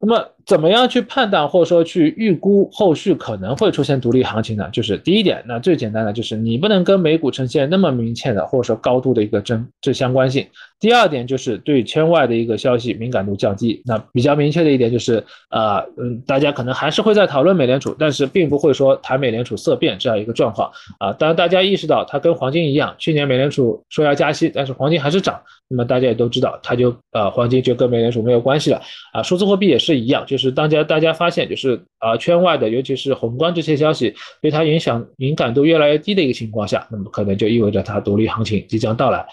[0.00, 4.68] 那么怎么样去判断或者说去预估后续可能会出现独立行情呢？
[4.70, 10.46] 就是第一点，那最简单的就是你不能跟美股呈现那么明确的或者说高度的一个正正相关性。
[10.80, 13.80] 第二点就是对圈外的一个消息敏感度降低。
[13.86, 21.10] 那比较明确的一点就是，呃，嗯，大家可能还是会在讨论美联储，但是并不会说谈美联储色变这样一个状况啊。
[21.14, 25.40] 当然大家意识到它跟黄金一样，去年美联储说要加息，但是黄金还是涨。
[25.68, 28.82] 那么大家也都知道，它就呃黄金就跟美联储没有关系了
[29.14, 29.22] 啊。
[29.22, 39.24] 数字货币也是一样，就是大家大家发现就是啊圈外的，尤其是宏观这些消息对它影响敏感度越来越低的一个情况下，那么可能就意味着它独立行情即将到来。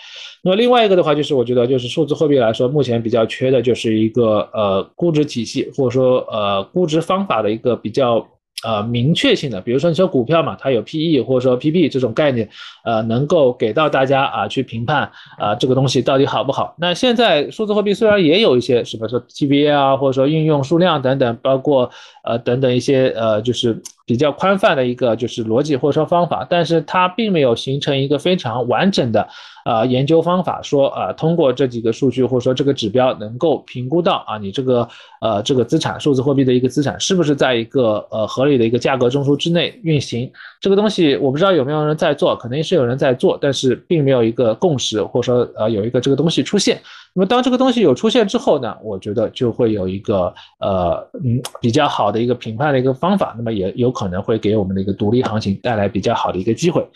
[0.43, 8.23] 那么另外一个的话，就是我觉得就是数字货币来说，目前比较缺的就是一个呃估值体系或者说呃估值方法的一个比较。
[8.63, 12.47] 呃，明确性的，比如说你说股票嘛，它有 PE 或者说 PB 这种概念，
[12.83, 16.75] 呃，能够给到大家啊去评判啊这个东西到底好不好。
[16.77, 21.89] 那现在数字货币虽然也有一些什么说 TBA 啊，或者说应用数量等等，包括
[22.23, 29.25] 呃等等一些呃就是比较宽泛的一个就是逻辑或者说方法，但是它并没有形成一个非常完整的。
[29.63, 34.85] 啊，研究方法说啊，通过这几个数据或者说这个指标，能够评估到啊，你这个
[35.21, 40.29] 呃这个资产数字货币的一个资产是不是在一个呃合理的一个价格中枢之内运行？
[40.59, 46.81] 这个东西我不知道有没有人在做，肯定是有人在做，但是并没有一个共识，或者说呃有一个这个东西出现。
[47.13, 56.87] 那么当这个东西有出现之后呢，我觉得就会有一个呃嗯比较好的一个评判的一个方法，那么也有可能会给我们的一个独立行情带来比较好的一个机会。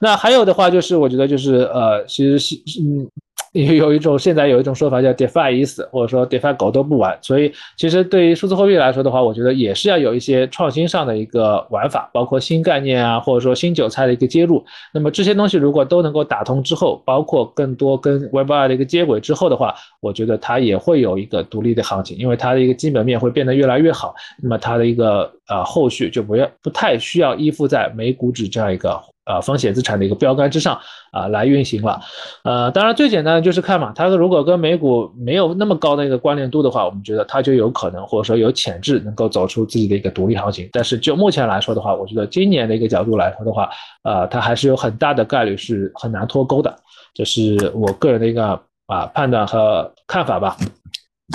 [0.00, 3.08] 那还有的话就是我觉得就是呃其实是嗯。
[3.52, 7.18] 有有一种现在有一种说法叫 DeFi 已死，或者说 DeFi 狗都不玩。
[7.20, 14.64] 所以其实对于数字货币来说的话，我觉得也是要有一些创新上的一个玩法，包括新概念啊，或者说新韭菜的一个接入。
[14.94, 24.14] 那么这些东西如果都能够打通之后，包括更多跟 Web2 的一个接轨之后的话，我觉得它也会有一个独立的行情，因为它的一个基本面会变得越来越好。
[24.42, 29.11] 那么它的一个呃后续就不要不太需要依附在美股指这样一个。
[29.24, 30.78] 呃，风险资产的一个标杆之上
[31.12, 32.00] 啊，来运行了。
[32.42, 40.68] 呃，当然最简单的就是看嘛，它如果跟美股没有那么高的一个关联度的话，我们觉得它就有可能或者说有潜质能够走出自己的一个独立行情。
[40.72, 43.70] 但是就目前来说的话，我觉得今年的一个角度来说的话，
[44.02, 46.74] 呃，它还是有很大的概率是很难脱钩的，
[47.14, 50.56] 这是我个人的一个啊判断和看法吧。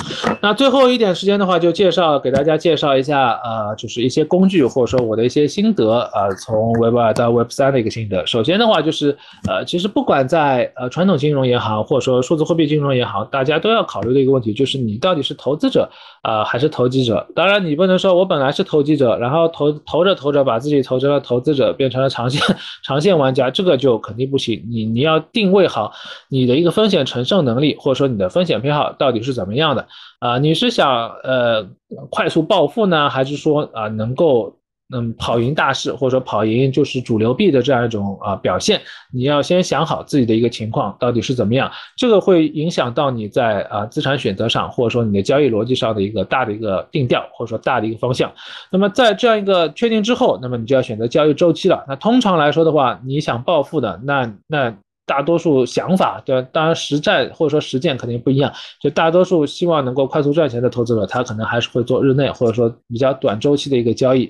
[0.42, 8.26] 那最后一点时间的话，就介绍给大家介绍一下，呃，就是一些工具或者说我的一些心得，呃，从 Web 二到 Web 三的一个心得。
[8.26, 15.90] 首先的话就是，呃，其实不管在呃传统金融也好，或者说数字货币金融也好，大家都要考虑的一个问题就是，你到底是投资者
[16.22, 17.26] 啊还是投机者？
[17.36, 22.42] 当然，你不能说我本来是投机者，然后投投着投着把自己投成了投资者，变成了长线
[22.84, 24.64] 长线玩家，这个就肯定不行。
[24.70, 25.92] 你你要定位好
[26.30, 29.87] 你的一个风险承受能力，或者说你的风险偏好到底是怎么样的。
[30.19, 31.67] 啊，你是想呃
[32.10, 34.56] 快速暴富呢，还是说啊能够
[34.93, 38.82] 嗯跑赢大势，或者说跑赢就是主流币的这样一种啊表现？
[39.13, 48.32] 你要先想好自己的一个情况到底是怎么样，这个会影响到你在啊资产选择上，或者说你的交易逻辑上的一个大的一个定调，或者说大的一个方向。
[48.71, 51.84] 那么在这样一个确定之后，那么你就要选择交易周期了。
[51.88, 54.73] 那通常来说的话，你想暴富的，那那。
[55.08, 58.52] 大多数想法，对，当然实战或者说实践肯定不一样。
[58.82, 64.30] 就大多数希望能够快速赚钱的投资者，他可能还是会做日内或者说比较短周期的一个交易。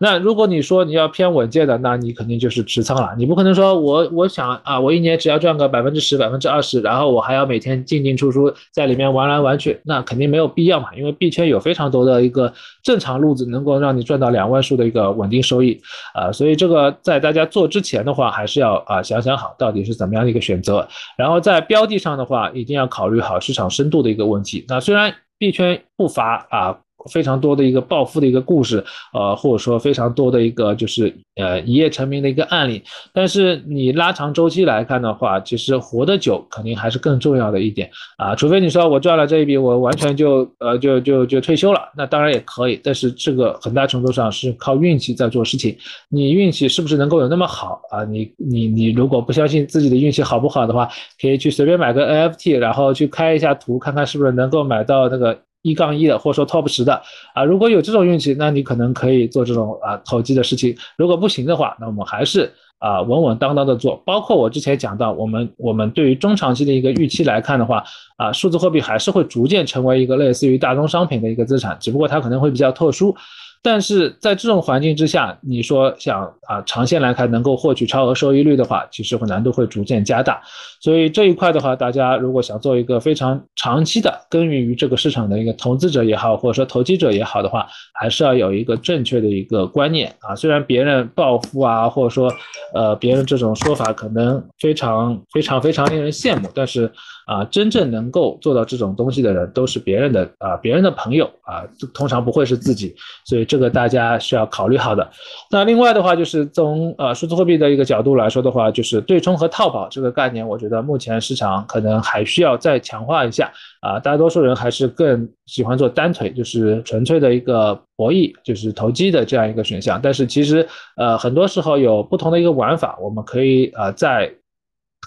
[0.00, 3.14] 那如果你说你要偏稳健的，那你肯定就是持仓了。
[3.18, 10.88] 你不可能说我我想啊，我一年只要赚个百分之十、百分之二十，然后我还要每天进进出出在里面玩来玩去，那肯定没有必要嘛。
[10.96, 12.50] 因为币圈有非常多的一个
[12.84, 15.78] 正常路子，能够让你赚到两万数的一个稳定收益
[16.14, 16.32] 啊。
[16.32, 20.14] 所以这个在大家做之前的话，还是要啊想想好到底是怎么。
[20.14, 24.64] 样的一个选择，然后在标的上的话，一定要考虑好市场深度的一个问题。
[24.68, 26.78] 那虽然币圈不乏啊。
[27.10, 32.82] 非常多的一个暴富的一个故事，呃，或者说非常多的一个就是呃一夜成名的一个案例。
[33.12, 38.34] 但是你拉长周期来看的话，其实活得久肯定还是更重要的一点啊。
[38.34, 42.80] 除非你说我赚了这一笔，我完全就呃就就就退休了，那当然也可以。
[42.82, 45.76] 但是这个很大程度上是靠运气在做事情。
[46.08, 48.04] 你运气是不是能够有那么好啊？
[48.04, 50.88] 你你你如果不相信自己的运气好不好的话，
[51.20, 55.38] 可以去随便买个 NFT，然后去开一下图，看看是不是能够买到那个。
[55.64, 57.00] 一杠一的，或者说 top 十的
[57.34, 60.76] 啊，如果有这种运气，那你可能可以做这种啊投机的事情。
[60.98, 63.96] 如果不行的话，那我们还是啊稳稳当当的做。
[64.04, 67.82] 包括我之前讲到，我们我们对于中长期的一个预期来看的话，
[68.18, 73.16] 啊，数字货币还是会逐渐成为一个类似于大宗商品的一个资产，只不过它可能会比较特殊。
[73.64, 80.38] 但是在这种环境之下，你说想啊长线来看能够获取超额收益率的话，其实会难度会逐渐加大。
[80.82, 90.36] 所以这一块的话，大家如果想做一个非常长期的耕耘于这个市场的一个投资者也好，或者说投机者也好的话，还是要有一个正确的一个观念啊。
[90.36, 92.30] 虽然别人暴富啊，或者说
[92.74, 96.92] 呃别人这种说法可能非常非常非常令人羡慕，但是。
[97.26, 101.64] 啊，真正能够做到这种东西的人，都是别人的啊，别人的朋友啊，
[101.94, 102.94] 通常不会是自己，
[103.24, 105.10] 所以这个大家需要考虑好的。
[105.50, 113.50] 那另外的话，就是从呃数字货币的一个角度来说的话，就是对冲和套保这个概念，我觉得目前市场可能还需要再强化一下
[113.80, 113.98] 啊。
[113.98, 119.98] 大多数人还是更喜欢做单腿，就是纯粹的一个博弈，就是投机的这样一个选项。
[120.02, 120.66] 但是其实
[120.96, 124.30] 呃很多时候有不同的一个玩法，我们可以呃在。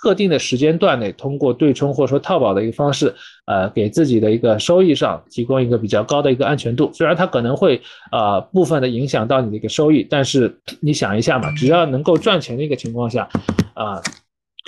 [0.07, 3.13] 特定的时间段内，通过对冲或者说套保的一个方式，
[3.45, 6.89] 呃，给自己的一个收益上提供一个比较高的一个安全度。
[6.93, 7.81] 虽然它可能会
[8.13, 13.27] 呃部分的影响到你的一个收益，但是你想一下嘛，只要能够赚钱的一个情况下，
[13.73, 14.01] 啊。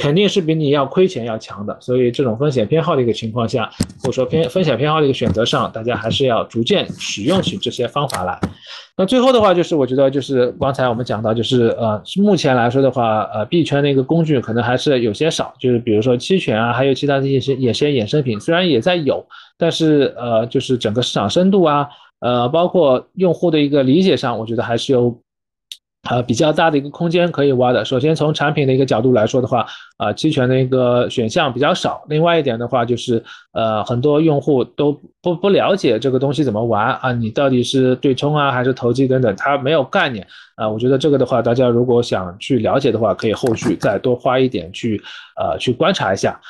[0.01, 3.69] 肯定是比你要亏钱要强的，所以这种风险偏好的一个情况下，
[4.01, 8.39] 或者说偏风险偏好的一个选择上，大家还是要逐渐使用起这些方法来。
[8.99, 19.25] 那最后的话，就是我觉得就是刚才我们讲到，就是呃，目前来说的话，呃，币圈的一个工具可能还是有些少，就是比如说期权啊，还有其他的一些一些衍生品，虽然也在有，
[19.57, 21.87] 但是呃，就是整个市场深度啊，
[22.19, 25.17] 呃，包括用户的一个理解上，我觉得还是有。
[26.09, 27.85] 呃，比较大的一个空间可以挖的。
[27.85, 29.65] 首先从产品的一个角度来说的话，
[29.97, 32.03] 啊，期权的一个选项比较少。
[32.09, 40.67] 另外一点的话，就是呃，很多用户都不不了解这个东西怎么玩啊，你到底是对冲啊，还是投机等等，他没有概念啊。
[40.67, 44.99] 我觉得这个的话，大家如果想去了解的话，可以后续再多花一点去
[45.39, 46.41] 呃去观察一下。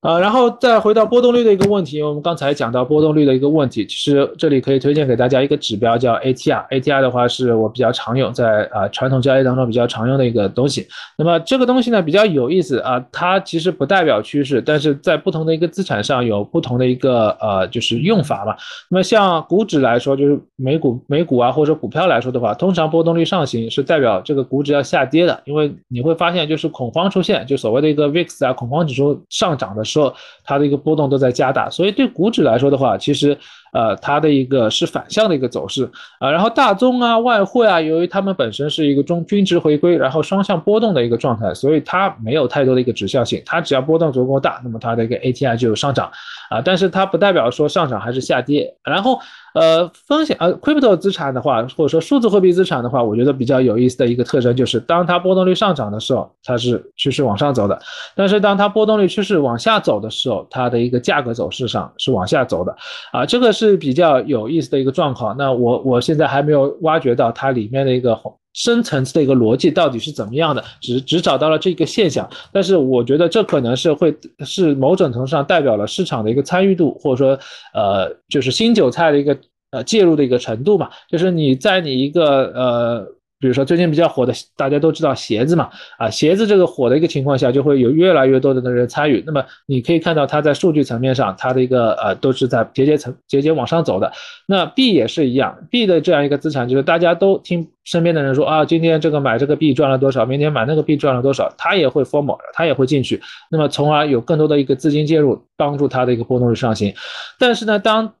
[0.00, 6.66] 啊，然后再回到波动率的一个问题，我们刚才讲到波动率的一个问题，其实这里可以推荐给大家一个指标叫 ATR。
[6.70, 10.88] ATR 的话是我比较常用，在啊传统交易当中比较常用的一个东西。
[11.18, 18.56] 那么这个东西呢比较有意思啊，它其实不代表趋势，但是在不同的一个资产上有不同的一个呃就是用法嘛。
[18.88, 29.84] 那么像股指来说，就是美股美股啊或者股票来说的话，通常波动率上行是代表这个股指要下跌的，因为你会发现就是恐慌出现，就所谓的一个 VIX 啊恐慌指数上涨的。
[29.90, 30.14] 说
[30.44, 33.36] 它的一个波动都在加大，所以对股指来说的话，其实
[33.72, 36.30] 呃它的一个是反向的一个走势啊。
[36.30, 43.42] 然后大宗啊、外汇啊，由于它们本身是一个中均值回归，然后双向波动的一个状态，所以它没有太多的一个指向性。
[43.44, 46.10] 它只要波动足够大，那么它的一个 ATI 就有上涨
[46.50, 46.60] 啊。
[46.64, 48.74] 但是它不代表说上涨还是下跌。
[48.84, 49.18] 然后。
[49.52, 57.76] 呃，风险呃，crypto 资产的话，或者说数字货币资产的话，我觉得比较有意思的一个特征就是，当它波动率上涨的时候，它是趋势往上走的；
[58.14, 62.76] 但是当它波动率趋势往下走的时候，它的一个价格走势上是往下走的。
[63.10, 65.36] 啊，这个是比较有意思的一个状况。
[65.36, 68.18] 那我我现在还没有挖掘到它里面的一个。
[68.52, 70.64] 深层次的一个逻辑到底是怎么样的？
[70.80, 74.12] 只只找到了这个现象，但是我觉得这可能是会
[74.44, 77.38] 是某种程度上代表了市场的一个参与度，或者说
[77.72, 79.38] 呃就是新韭菜的一个
[79.70, 83.06] 呃介入的一个程度嘛，就是你在你一个呃。
[83.40, 89.24] 比如说最近比较火的，大家都知道鞋子嘛，啊，鞋子这个火的一个情况下，就会有越来越多的人参与。
[89.26, 94.12] 那么你可以看到它在数据层面上，它的一个呃都是在节节层节节往上走的。
[94.46, 103.20] 那币也是一样币的这样一个资产，就是大家都听身边的人说啊，今天这个买这个币赚了多少，明天买那个币赚了多少，它也会 form，它也会进去，
[103.50, 106.94] 那么从而有更多的一个资金介入，帮助它的一个波动率上行。
[107.38, 108.12] 但是呢，当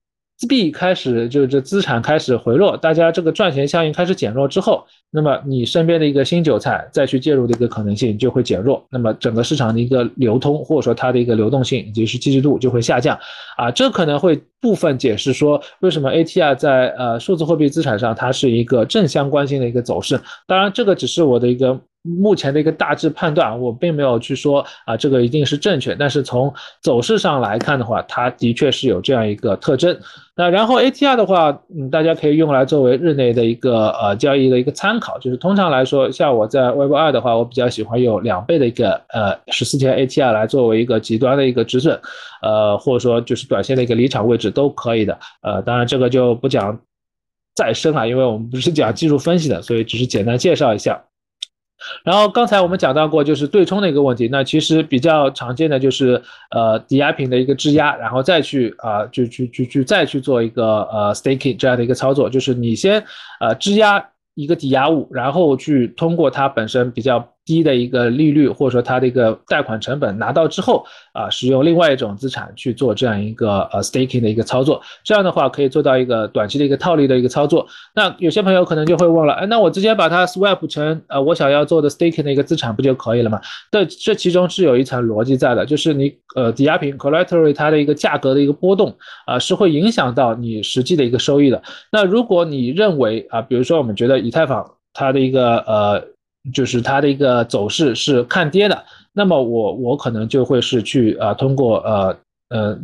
[0.46, 13.18] 币开始就是这资产开始回落，大家这个赚钱效应开始减弱之后，那么你身边的一个新韭菜再去介入的一个可能性就会减弱，那么整个市场的一个流通或者说它的一个流动性以及是机制度就会下降，
[13.56, 20.20] 啊，这可能会部分解释说为什么 ATR 在呃数字货币资产上它是一个正相关性的一个走势。
[20.46, 21.78] 当然，这个只是我的一个。
[22.02, 25.94] 目前的一个大致判断，我并没有去说啊，这个一定是正确。
[25.94, 26.50] 但是从
[26.80, 29.94] 走势上来看的话，它的确是有这样一个特征。
[30.34, 35.18] 那然后 ATR 的话，嗯，大家可以用来作为日内的一个呃交易的一个参考。
[35.18, 42.00] 就是通常来说，像我在 Web 二的话，我比较喜欢用两倍的一个呃十四天 ATR 来作为一个极端的一个止损，
[42.42, 45.18] 呃，或者说就是短线的一个离场位置都可以的。
[45.42, 46.78] 呃，当然这个就不讲
[47.54, 51.02] 再深了，因为我们不是讲技术分析的，所以只是简单介绍一下。
[52.04, 54.28] 然后刚才我们讲到过，就是对冲的一个问题。
[54.28, 63.02] 那其实比较常见的就是呃抵押品的一个质押，然后再去啊就去去去再去做一个呃 staking 这样的一个操作，就是你先
[63.40, 67.26] 呃质押一个抵押物，然后去通过它本身比较。
[67.50, 77.66] 低的一个利率，或者说它的一个贷款成本拿到之后啊，使用另外一种资产去做这样一个呃 staking 的一个操作，这样的话可以做到一个短期的一个套利的一个操作。
[77.92, 83.40] 那有些朋友可能就会问了，哎，那我直接把它 swap 成呃我想要做的 staking 的一个资产不就可以了吗？
[83.72, 88.96] 这这其中是有一层逻辑在的，就是你呃抵押品 collateral 它的一个价格的一个波动
[89.26, 91.60] 啊，是会影响到你实际的一个收益的。
[91.90, 96.04] 那如果你认为啊，比如说我们觉得以太坊它的一个呃。
[96.52, 102.16] 就是它的一个走势是看跌的，那么我我可能就会是去啊通过呃
[102.48, 102.78] 呃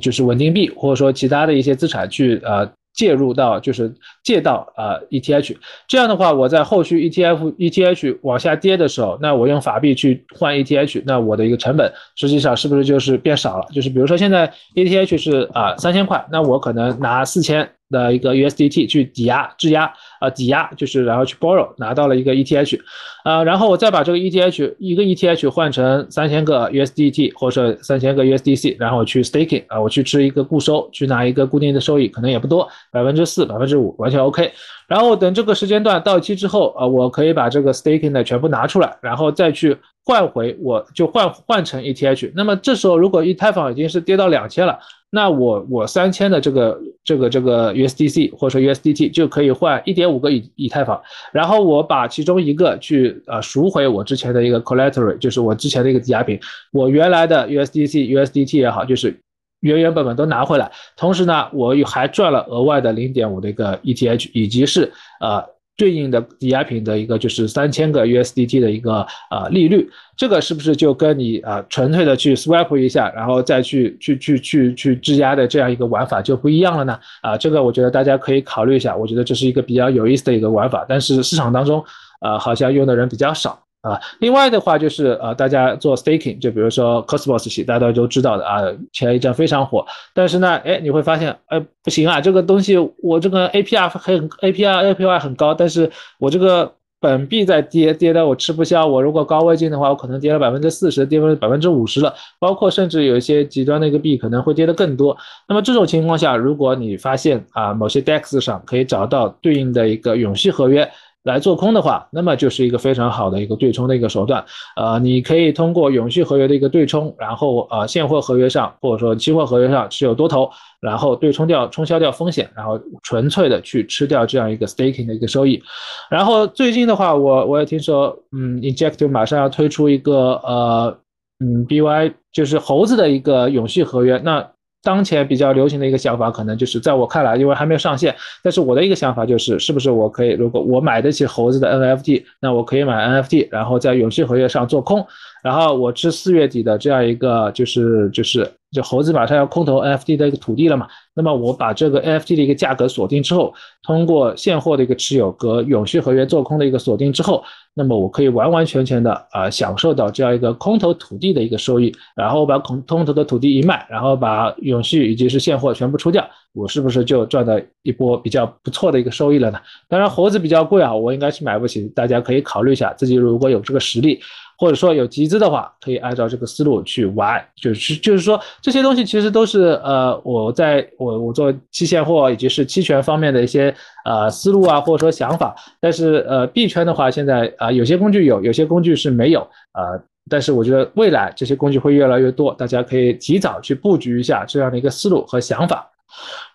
[0.00, 5.56] 就是稳定币或者说其他的一些资产去呃介入到就是借到啊 ETH，
[5.86, 13.66] 这样的话我在后续 ETF ETH 往下跌的时候，那我用法币去换 ETH，那我的一个成本实际上是不是就是变少了？
[13.72, 17.70] 就是比如说现在 ETH 是啊三千块，那我可能拿四千。
[17.90, 22.78] 的一个 USDT 去抵押质押啊，抵押就是然后去 borrow 拿到了一个 ETH，
[23.24, 34.52] 啊，然后我再把这个 ETH 一个 ETH 换成三千个 USDT 或者三千个 USDC，然后我去 staking 啊，我去吃一个固收，去拿一个固定的收益，可能也不多，百分之四、百分之五完全 OK。
[34.86, 42.32] 然后等这个时间段到期之后啊，我可以把这个 staking 的全部拿出来，然后再去换回，我就换换成 ETH。
[42.34, 44.78] 那么这时候如果以太坊已经是跌到两千了。
[45.10, 51.00] 那我我三千的这个这个这个 USDC 或者说 USDT 就可以换一点五个以以太坊，
[51.32, 56.38] 然后我把其中一个去呃赎回我之前的一个 collateral，就是我之前的一个抵押品，
[56.72, 59.18] 我原来的 USDC USDT 也好，就是
[59.60, 65.57] 原原本本都拿回来，同时呢，我还赚了额外的零点五的一个 ETH，以及是呃。
[65.78, 76.98] 对应的抵押品的一个就是三千个 USDT 的一个呃利率，这个是不是就跟你啊纯粹的去 swap 一下，然后再去去去去去质押的这样一个玩法就不一样了呢？
[77.22, 81.82] 啊，这个我觉得大家可以考虑一下，我觉得这是一个比较有意思的一个玩法，但是市场当中
[82.20, 83.56] 呃好像用的人比较少。
[83.80, 88.60] 啊，另外的话就是呃，大家做 staking，就比如说 Cosmos 系，大家都知道的啊，
[88.92, 89.86] 前一阵非常火。
[90.12, 98.84] 但是呢，哎，你会发现，哎，不行啊，这个东西我这个 APR 很 APR APY 很高，但是我这个本币在跌，跌的我吃不消。
[98.84, 102.12] 我如果高位进的话，我可能跌了百分之四十，跌了百分之五十了。
[102.40, 105.16] 包括甚至有一些极端的一个币可能会跌的更多。
[105.48, 110.90] 那么这种情况下，如果你发现啊，某些 DEX 上可以找到对应的一个永续合约。
[111.28, 114.42] 来做空的话，那么就是一个非常好的一个对冲的一个手段。
[114.76, 120.50] 呃，你可以通过永续合约的一个对冲，然后呃现货合约上或者说期货合约上持有多头，
[120.80, 125.62] 然后对冲掉冲销掉风险，然后纯粹的去吃掉这样一个 staking 的一个收益。
[126.10, 130.98] 然后最近的话，我我也听说，嗯，Inject 马上要推出一个呃
[131.44, 134.44] 嗯 BY 就是猴子的一个永续合约，那。
[134.88, 145.06] 当前比较流行的一个想法，可能就是在我看来，因为还没有上线，但是我的一个想法就是，是不是我可以，如果我买得起猴子的 NFT，那我可以买 NFT，然后在永续合约上做空。
[145.42, 157.42] 然后我至四月底的这样一个就是就是就猴子马上要空投 NFT 的一个土地了嘛，那么我把这个 NFT 的一个价格锁定之后，通过现货的一个持有和永续合约做空的一个锁定之后，
[157.72, 169.58] 那么我可以完完全全的啊享受到这样一个空投土地的一个收益，然后把空空投的土地一卖，然后把永续以及是现货全部出掉，我是不是就赚到一波比较不错的一个收益了呢？
[169.88, 174.20] 当然猴子比较贵啊，我应该是买不起，大家可以考虑一下自己如果有这个实力。
[174.58, 183.72] 或者说有集资的话，可以按照这个思路去玩，就是就是说这些东西其实都是呃我在我我做期现货以及是期权方面的一些
[184.04, 185.54] 呃思路啊，或者说想法。
[185.80, 189.40] 但是呃币圈的话，现在啊有些工具有，有些工具是没有
[189.72, 189.96] 啊。
[190.30, 195.88] 但是我觉得未来这些工具会越来越多，大家可以提早去布局一下这样的一个思路和想法。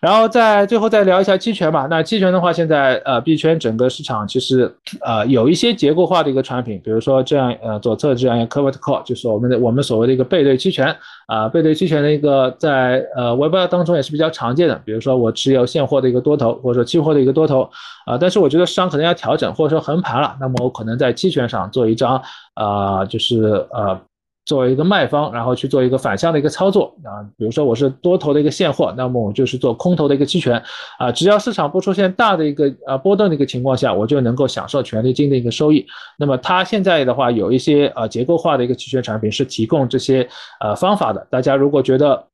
[0.00, 1.86] 然后在最后再聊一下期权吧。
[1.88, 10.94] 那期权的话，现在呃币圈整个市场其实呃有一些结构化的一个产品，比如说这样呃左侧这样一个 covered call，就是我们的我们所谓的一个背对期权
[11.26, 14.74] 啊，背对期权的一个在呃 Web 当中也是比较常见的。
[14.84, 17.68] 比如说我持有现货的一个多头，或者说期货的一个多头
[18.06, 22.20] 啊，但是我觉得市场可能要调整，或者说横盘了，那么我可能在期权上做一张
[22.54, 23.98] 啊，就是呃。
[24.44, 30.62] 作为一个卖方，然后去做一个反向的一个操作啊，比如说我是多头的一个现货，那么我就是做空头的一个期权
[30.98, 35.86] 啊，只要市场不出现大的一个啊波动的一个情况下，我就能够享受权利金的一个收益。
[36.18, 40.28] 那么它现在的话有一些呃结构化的一个期权产品是提供这些
[40.60, 42.24] 呃方法的，大家如果觉得。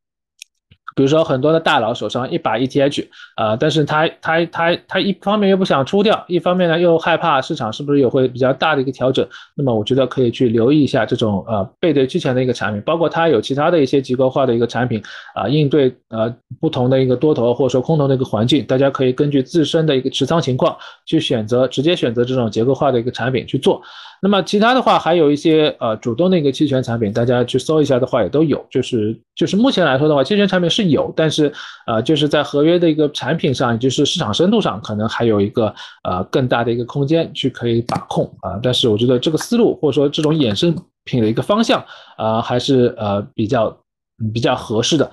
[0.97, 15.03] 比如说很多的大佬手上一把 ETH，啊，但是他他他他一方面又不想出掉，一方面呢又害怕市场是不是也会比较大的一个调整，那么我觉得可以去留意一下这种呃背对期权的一个产品，包括它有其他的一些结构化的一个产品
[15.35, 20.77] 啊，应对呃不同的一个多头或者说空头的一个环境，大家可以根据自身的一个持仓情况
[21.07, 23.81] 去选择直接选择这种结构化的一个产品去做。
[24.23, 28.65] 那么其他的话还有一些呃主动的一个期权产品，大家去搜一下的话也都有。
[28.71, 31.53] 就是就是目前来说的话，期权产品是有，但是
[31.87, 38.61] 呃就是在合约的一个产品上，也就是市场深度上，可能还有一个呃更大的一个空间去可以把控啊。
[38.63, 41.85] 但是我觉得这个思路或者说这种衍生品的一个方向
[42.17, 43.77] 啊，还是呃比较。
[44.33, 45.11] 比较合适的，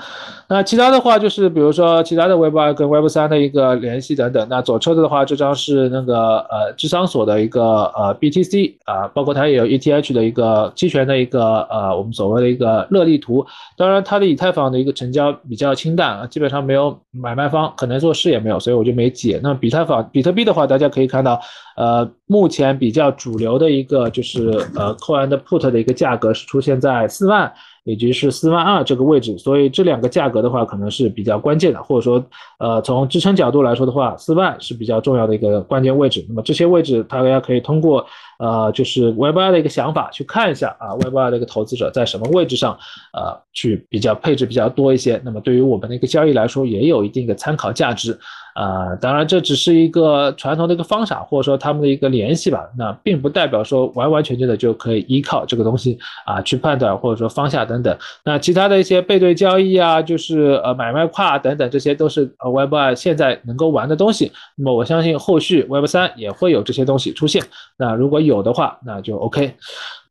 [0.50, 4.46] 那其他的话就是比如说其他的 Web 二跟 Web 三的一个联系等等。
[4.50, 13.46] 那左侧的话，这张是那个呃智商所的一个呃 BTC 啊，包括它也有 ETH 的一个期权的一个呃我们所谓的一个热力图。
[13.78, 19.40] 当然它的以太坊的一个成交比较清淡啊，基本上没有买卖方，可能做事也没有，所以我就没解。
[19.42, 21.40] 那比特坊、比特币的话，大家可以看到，
[21.78, 27.54] 呃，目前比较主流的一个就是呃 Call and Put 的一个价格是出现在四万。
[27.88, 32.22] 以及是四万二这个位置，所以这两个价格的话，可能是比较关键的，或者说，
[32.60, 36.26] 呃，从支撑角度来说的话，四万是比较重要的一个关键位置。
[36.28, 38.06] 那么这些位置，大家可以通过，
[38.40, 42.78] 呃，就是 Web 二的一个想法去看一下啊，Web 二的一个投资者在什么位置上，
[43.14, 45.22] 呃，去比较配置比较多一些。
[45.24, 48.20] 那么对于我们的一个交易来说，也有一定的参考价值。
[48.58, 55.96] 啊，当然这只是一个传统的一个方法，或者说他们的一个联系吧，那并不代表说完完全全的就可以依靠这个东西
[56.26, 57.96] 啊去判断，或者说方向等等。
[58.26, 64.32] 那其他的一些背对交易啊，就是呃买卖跨等等，这些都是呃 Web 二现在能够玩的东西。
[64.56, 67.44] 那么我相信后续 Web 三也会有这些东西出现。
[67.78, 69.54] 那如果有的话，那就 OK。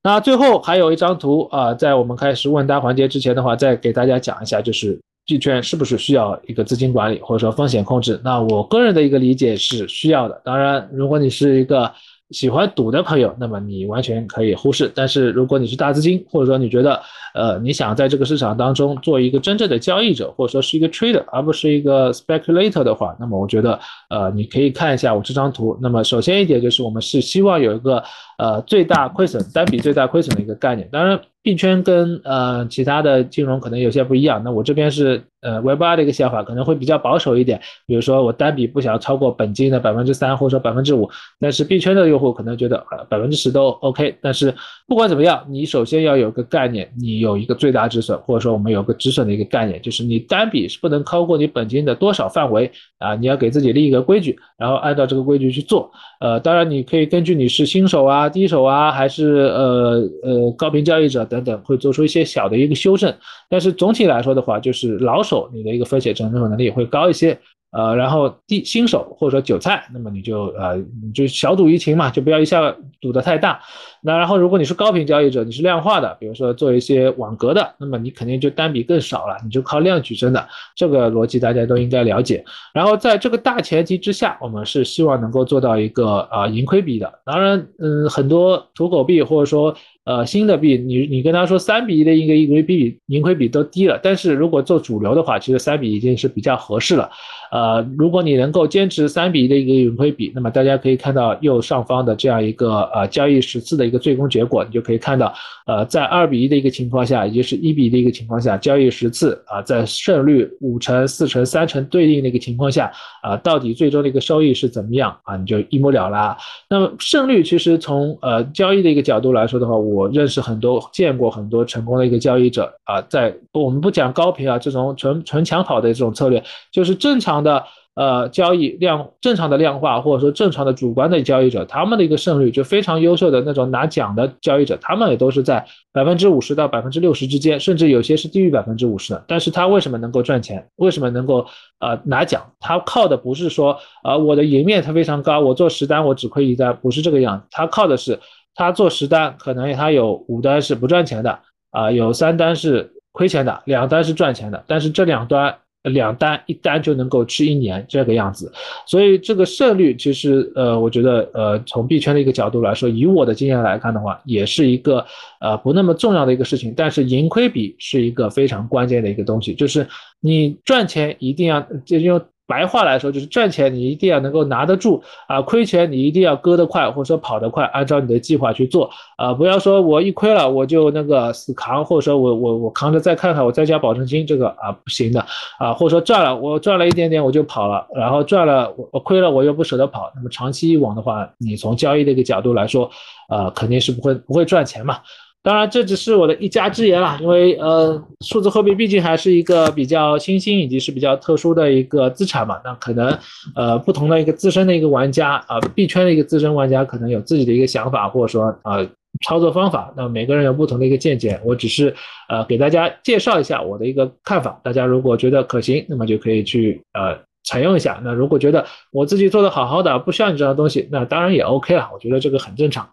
[0.04, 5.00] 那最后还有一张图啊，在我们开始问答环节之前的话，再给大家讲一下，就是。
[5.26, 8.20] 币圈是不是需要一个资金管理或者说风险控制？
[8.22, 10.40] 那我个人的一个理解是需要的。
[10.44, 11.92] 当然，如果你是一个
[12.30, 14.90] 喜欢赌的朋友，那么你完全可以忽视。
[14.94, 17.02] 但是如果你是大资金，或者说你觉得
[17.34, 23.78] 呃你想在这个市场当中做一个真正的交易者，或者说是一个 trader 而不是一个 speculator 的话，那么我觉得
[24.10, 25.76] 呃你可以看一下我这张图。
[25.82, 28.02] 那么首先一点就是我们是希望有一个
[28.38, 30.88] 呃最大亏损单笔最大亏损的一个概念。
[30.92, 31.20] 当然。
[31.46, 37.60] 币圈跟呃其他的金融可能有些不一样，那我这边是呃 Web 二的一个想法，可能会比较保守一点。
[37.86, 44.16] 比如说我单笔不想超过本金的百分之三或者说百分之五，但是币圈的用户可能觉得呃百分之十都 OK。
[44.20, 44.52] 但是
[44.88, 52.68] 不管怎么样，你首先要有个概念，你有一个最大止损，或者说我们有个止损的一个概念，就是你单笔是不能超过你本金的多少范围
[52.98, 53.14] 啊？
[53.14, 55.92] 你要给自己立一个规矩，然后按照这个规矩去做。
[56.18, 63.14] 呃，当然你可以根据你是新手啊、低手啊，还是呃呃高频交易者等等等，会做出一些小的一个修正。
[63.48, 67.38] 但是总体来说的话，就是老手你的一个风险承受能力会高一些。
[67.72, 73.60] 呃，然后第新手或者说韭菜，那么你就呃你就小赌怡情嘛，就不要一下赌的太大。
[74.00, 82.42] 那然后如果你是高频交易者，你是量化的，比如说做一些网格的，那么你肯定就单笔更少了，你就靠量取胜的，这个逻辑大家都应该了解。
[82.72, 87.12] 然后在这个大前提之下，我们是希望能够做到一个啊盈亏比的。
[87.26, 89.76] 当然，嗯，很多土狗币或者说。
[90.06, 93.98] 呃，新的币，你你跟他说三比一的一个盈亏比，盈亏比都低了。
[94.00, 97.10] 但是如果做主流的话，其实三比一已经是比较合适了。
[97.52, 105.32] 呃，如果你能够坚持三比一的一个盈亏比，那么大家可以看到右上方的这样一个呃交易十次的一个最终结果，你就可以看到，
[105.66, 112.90] 呃，在二比一的一个情况下，也就是一比一的一个情况下，交易十次啊，在胜率五成、四成、三成对应的一个情况下，
[113.22, 115.36] 啊，到底最终的一个收益是怎么样啊？
[115.36, 116.36] 你就一目了然。
[116.68, 120.06] 那么胜率其实从呃交易的一个角度来说的话，我。
[120.16, 126.42] 认识很多，见过很多成功的一个交易者啊，在我们不讲高频啊，这种纯纯抢跑的这种策略，
[126.72, 139.24] 就是正常的呃交易量，正常的量化或者说正常的主观的交易者，他们的一个胜率就非常优秀的那种拿奖的交易者，他们也都是在百分之五十到百分之六十之间，甚至有些是低于百分之五十的。
[139.28, 140.68] 但是他为什么能够赚钱？
[140.76, 141.46] 为什么能够
[141.78, 142.42] 呃拿奖？
[142.60, 148.18] 他靠的不是说啊我的赢面它非常高，我做十单我只亏一单，不是这个样子，他靠的是。
[148.58, 151.40] 他做十单，可能他有五单是不赚钱的
[151.72, 154.64] 啊，有三单是亏钱的，两单是赚钱的。
[154.66, 155.58] 但是这两单
[155.90, 158.52] 两单一单就能够吃一年这个样子，
[158.86, 165.04] 所以这个胜率其实呃，我觉得呃，从币圈的一个角度来说，以我的经验来看的话，也是一个
[165.40, 166.74] 呃不那么重要的一个事情。
[166.76, 169.86] 但是盈亏比是一个非常关键的一个东西，就是
[170.20, 172.20] 你赚钱一定要就用。
[172.46, 185.24] 白话来说，就是赚钱你一定要能够拿得住啊，亏钱你一定要割得快，或者说跑得快，按照你的计划去做啊，不要说我一亏了我就那个死扛，或者说我我我扛着再看看，我再交保证金，这个啊不行的
[185.58, 192.88] 啊，或者说赚了我赚了一点点我就跑了，然后赚了我我亏了我又不舍得跑，那么长期以往的话，你从交易的一个角度来说，
[193.28, 194.98] 呃肯定是不会不会赚钱嘛。
[195.46, 203.16] 当然这只是我的一家之言啦，因为呃，数字货币毕竟还是一个比较新兴以及是比较特殊的一个资产嘛，那可能
[203.54, 208.84] 呃不同的一个资深的一个玩家啊，币圈的一个资深玩家可能有自己的一个想法或者说啊
[209.24, 211.94] 操作方法，那每个人有不同的一个见解，我只是
[212.28, 217.16] 呃给大家介绍一下我的一个看法，大家如果觉得可行，那么就可以去呃。
[217.46, 221.88] 采用一下，那如果觉得我自己做的好好的，不需要你这样的东西，那当然也 OK 了。
[221.92, 222.86] 我觉得这个很正常。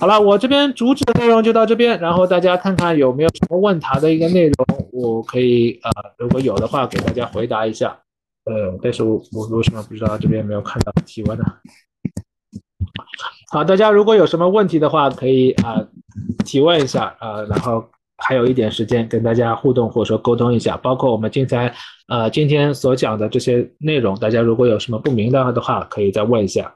[0.00, 4.54] 好了，我这边主旨的内容就到这边，然后大家看看有没有什么问答的一个内容，
[4.92, 7.96] 我可以呃，如果有的话给大家回答一下。
[8.46, 11.44] 呃，但是我我为什么不知道这边没有看到提问呢？
[13.52, 15.80] 好，大家如果有什么问题的话，可以啊
[16.44, 17.88] 提问一下啊，然后。
[18.18, 21.72] 还有一点时间跟大家互动或者说沟通一下，包括我们今天
[22.08, 26.74] 呃今天所讲的这些内容，大家如果有什么不明白的话，可以再问一下。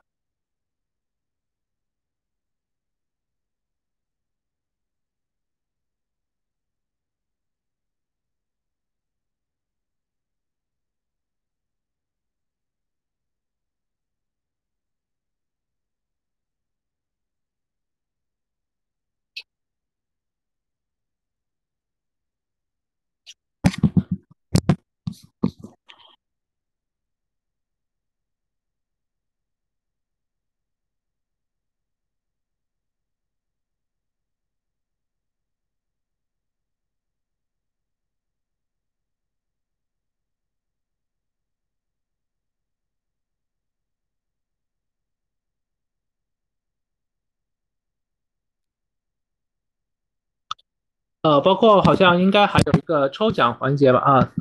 [51.23, 53.99] 呃，包括好像应该还有一个抽奖环节吧？
[53.99, 54.33] 啊。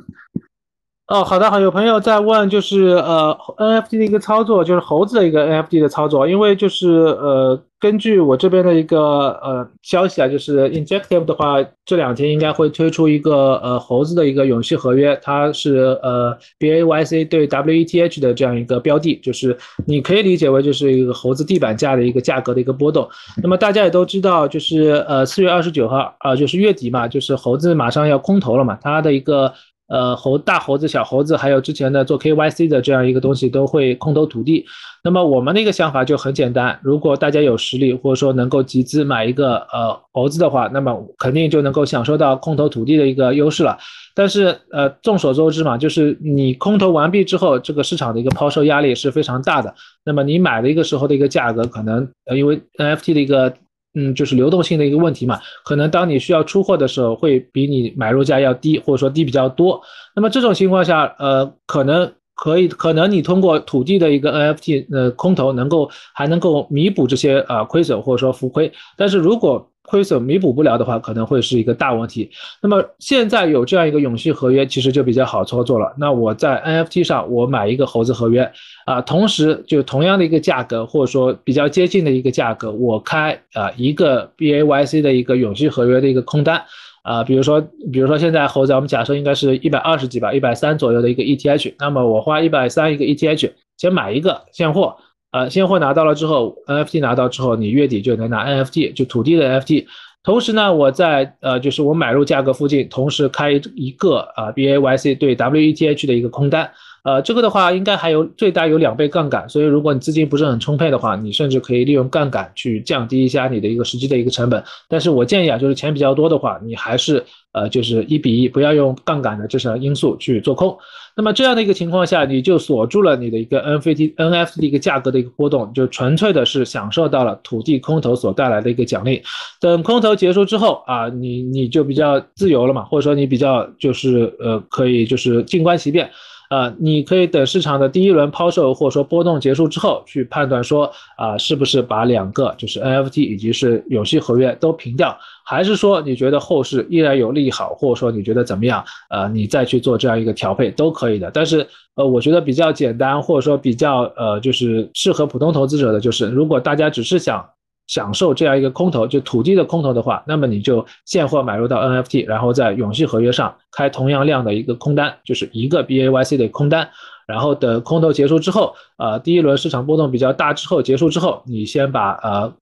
[1.08, 8.98] 哦，好的，好，有朋友在问，就是呃，NFT 的一个操作，就是猴子的一个 NFT 的操作，因为就是呃，根据我这边的一个
[9.42, 19.56] 呃消息啊，就是 Injective 的话，这两天应该会推出一个呃猴子的一个永续合约，它是呃 BAYC 对 WETH 的这样一个标的，就是
[19.86, 23.08] 你可以理解为就是一个猴子地板价的一个价格的一个波动。
[23.42, 29.52] 那么大家也都知道，就是呃四月二十九号啊，就是月底嘛，就是猴子马上要空投了嘛，它的一个。
[29.88, 34.66] 呃，猴大猴子、小猴子，还有之前的做 KYC 的这样一个东西，都会空投土地。
[35.02, 43.78] 那么我们的一个想法就很简单，如果大家有实力，或者说能够集资买一个呃猴子的话，那么肯定就能够享受到空投土地的一个优势了。
[44.14, 49.74] 但是呃，众所周知嘛，就是你空投完毕之后，这个市场的一个抛售压力是非常大的。
[50.04, 53.54] 那么你买的一个时候的一个价格，可能呃因为 NFT 的一个。
[53.94, 59.80] 嗯，就是流动性的一个问题嘛，可能当你需要出货的时候，会比你买入价要低，或者说低比较多。
[60.14, 68.70] 那么这种情况下，呃，可能可以，可能你通过土地的一个 NFT 呃空投，能够还能够弥补这些呃亏损或者说浮亏。
[68.96, 72.30] 但是如果亏损弥补不了的话，可能会是一个大问题。
[72.60, 75.94] 那么现在有这样一个永续合约，其实就比较好操作了。
[75.96, 78.52] 那我在 NFT 上，我买一个猴子合约
[78.84, 86.62] 啊，同时就同样的一个价格，或者说比较接近的一个价格，我开啊一个 BAYC 的一个永续合约的一个空单
[87.02, 87.58] 啊，比如说，
[87.90, 94.96] 比如说现在猴子，我们假设应该是一百二十几吧，一百三左右的一个 ETH，那么我花一百三一个 ETH，先买一个现货。
[95.30, 99.86] 呃，现货拿到了之后，NFT 拿到之后，你月底就能拿 NFT，就土地的 NFT。
[100.24, 106.70] 同时呢，我在呃，就是我买入价格附近，同时开一个啊 BAYC 对 WETH 的一个空单。
[107.04, 114.62] 呃，这个的话应该还有最大有两倍杠杆，所以如果你资金不是很充沛的话，你甚至可以利用杠杆去降低一下你的一个实际的一个成本。
[114.88, 120.76] 但是我建议啊，就是钱比较多的话，你还是呃，就是一比一，不要用杠杆的这些因素去做空。
[121.18, 129.20] 那么这样的一个情况下，你就锁住了你的一个 NFT NFT 的一个价格的一个波动，就纯粹的是享受到了土地空投所带来的一个奖励。
[129.58, 136.08] 等空投结束之后啊，你你就比较自由了嘛，或者说你比较就是呃可以就是静观其变。
[136.50, 148.84] 呃，你可以等市场的第一轮抛售或者说波动结束之后，去判断说啊，是不是把两个就是 NFT 以及是永续合约都平掉，还是说你觉得后市依然有利好，或者说你觉得怎么样？
[149.10, 151.30] 呃，你再去做这样一个调配都可以的。
[151.32, 157.44] 但是呃，我觉得比较简单，或者说比较呃，就是适合普通投资者的，就是如果大家只是想。
[157.88, 166.88] 享受这样一个空投，就土地的空投的话，那么你就现货买入到 NFT，然后在永续合约上开同样量的一个空单，就是一个 BAYC 的空单，
[167.26, 172.52] 然后等空投结束之后，呃，第一轮市场波动比较大之后结束之后，你先把呃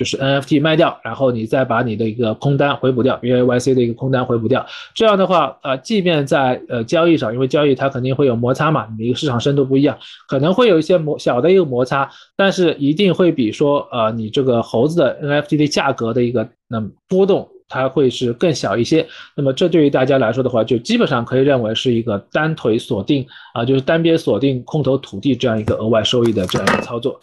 [0.00, 4.64] 就是 NFT 卖掉，然后你再把你的一个空单回补掉，BAYC 的一个空单回补掉。
[4.94, 17.46] 这样的话，呃，即便在呃交易上，因为交易它肯定会有摩擦嘛，你一个市场深度不一样，可能会有一些摩小的一个摩擦，但是一定会比说呃你这个猴子的 NFT 的价格的一个那波动。
[17.72, 23.24] 它会是更小一些，那么这对于大家来说的话，就基本上可以认为是一个单腿锁定
[23.54, 27.20] 啊，就是单边锁定空头土地这样一个额外收益的这样一个操作。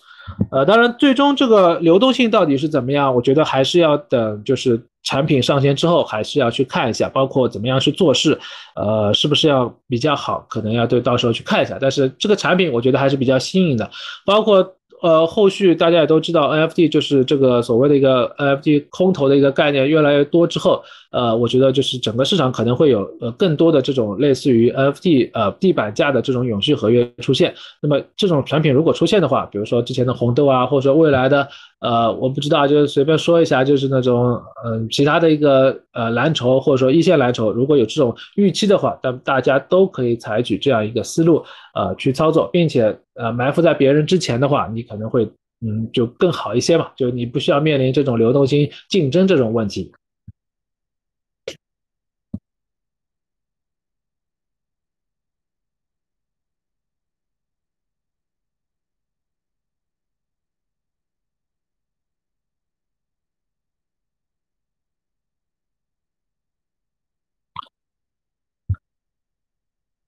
[0.52, 8.40] 呃，当然最终这个流动性到底是怎么样，我觉得还是要等就是产品上线之后，还是要去看一下，包括怎么样去做事，
[8.76, 11.78] 呃，是不是要比较好，可能要对到时候去看一下。
[11.80, 13.90] 但是这个产品我觉得还是比较新颖的，
[14.26, 14.74] 包括。
[15.02, 20.82] 呃，后续大家也都知道，NFT 就是这个所谓的一个 NFT 空投的一个概念越来越多之后，
[21.12, 27.54] 呃，我觉得就是整个市场可能会有呃更多的这种类似于 NFT 呃地板价的这种永续合约出现。
[27.80, 31.48] 那么这种产品如果出现的话，比如说之前的红豆啊，或者说未来的
[31.80, 41.44] 呃，我不知道，就是随便说一下，就是那种嗯其他的一个呃蓝筹或者说一线蓝筹，如果有这种预期的话，那大家都可以采取这样一个思路
[41.76, 42.98] 呃去操作，并且。
[43.20, 45.26] 呃，埋伏在别人之前的话，你可能会，
[45.66, 49.92] 嗯，就更好一些嘛，就你不需要面临这种流动性竞争这种问题。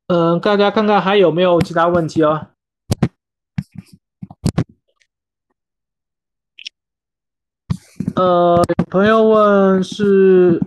[0.09, 2.47] 嗯，大家看看还有没有其他问题哦。
[8.15, 10.59] 呃，朋友问是，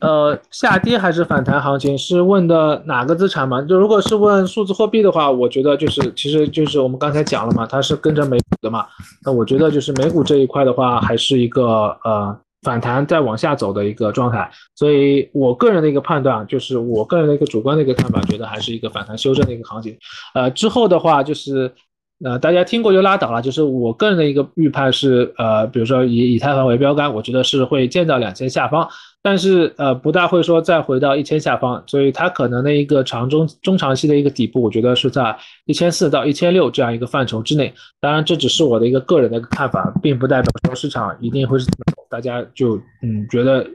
[0.00, 1.98] 呃，下跌还是反弹行情？
[1.98, 3.60] 是问的哪个资产吗？
[3.62, 8.86] 就如果是问数字货币的话，我觉得就是，其实就是我们刚才讲了嘛，它是跟着美股的嘛。
[9.24, 14.50] 那我觉得就是美股这一块的话，还是一个呃反弹再往下走的一个状态。
[14.74, 19.96] 所以我个人的一个判断，就是我个人的一个主观的一个看法，觉得还是一个反弹修正的一个行情。
[20.34, 21.72] 呃，之后的话就是。
[22.20, 23.40] 那大家听过就拉倒了。
[23.40, 28.88] 就是我个人的一个预判是，呃，比如说以以太坊为标杆，我觉得是会见到两千下方，
[29.22, 37.72] 但是呃，不大会说再回到一千下方，所以它可能的一个长中中长期的一个底部，我觉得是在一千四到一千六这样一个范畴之内。
[38.00, 41.66] 当然，这只是我的一个个人的一个看法，并不代表说市场一定会是，
[42.08, 43.68] 大家就嗯觉得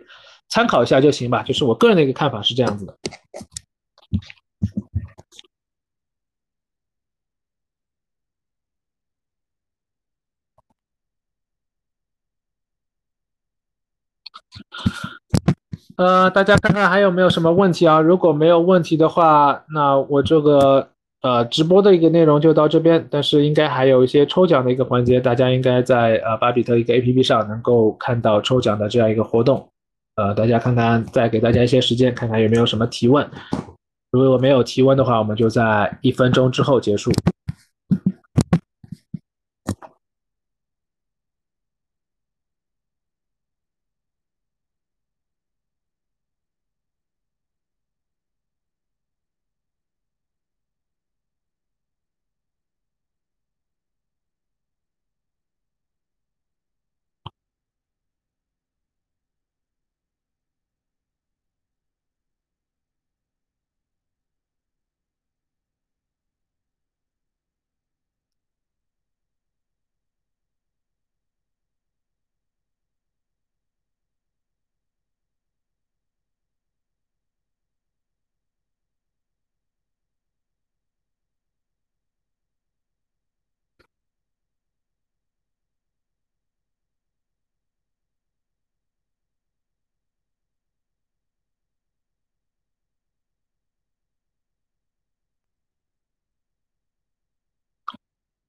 [0.50, 1.44] 参考一下就行吧。
[1.44, 2.98] 就是我个人的一个看法是这样子的。
[15.96, 18.00] 呃，大家看看还有没有什么问题啊？
[18.02, 20.93] 如果没有问题的话，那我这个
[21.24, 23.06] 呃直播的一个内容就到这边。
[23.10, 29.68] 但是应该还有一些抽奖的一个环节，大家应该在呃巴比特一个 APP 上能够看到抽奖的这样一个活动。
[30.16, 33.28] 呃，大家看看，再给大家一些时间，看看有没有什么提问。
[34.12, 37.12] 如果没有提问的话，我们就在一分钟之后结束。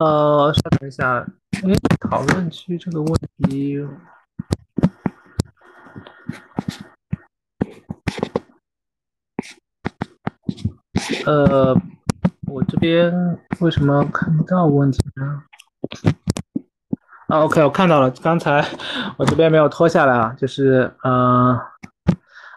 [0.05, 1.27] 呃，稍等一下，
[1.63, 3.15] 哎，讨论区这个问
[3.49, 3.81] 题，
[11.25, 11.75] 呃，
[12.49, 13.11] 我这边
[13.61, 15.43] 为什么看不到问题呢？
[17.29, 18.63] 啊，OK，我看到了，刚才
[19.17, 21.59] 我这边没有拖下来啊，就是呃，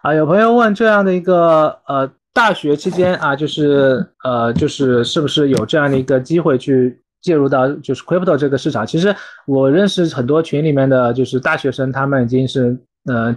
[0.01, 7.01] 啊，有朋友问这样的一个呃，大学期间啊，就是呃，就是是不是有这样的一个机会去。
[7.22, 9.15] 介入到就是 crypto 这个市场，其实
[9.45, 13.36] 我认识很多群里面的就是大学生，他们已经是呃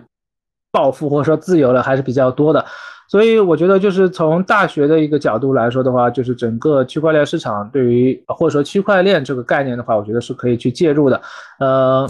[0.70, 2.64] 暴富或者说自由了，还是比较多的。
[3.09, 11.20] 所以我觉得就是从大学的一个角度来说的话，就是整个区块链市场对于或者说区块链这个概念的话，我觉得是可以去介入的。
[11.59, 12.09] 呃，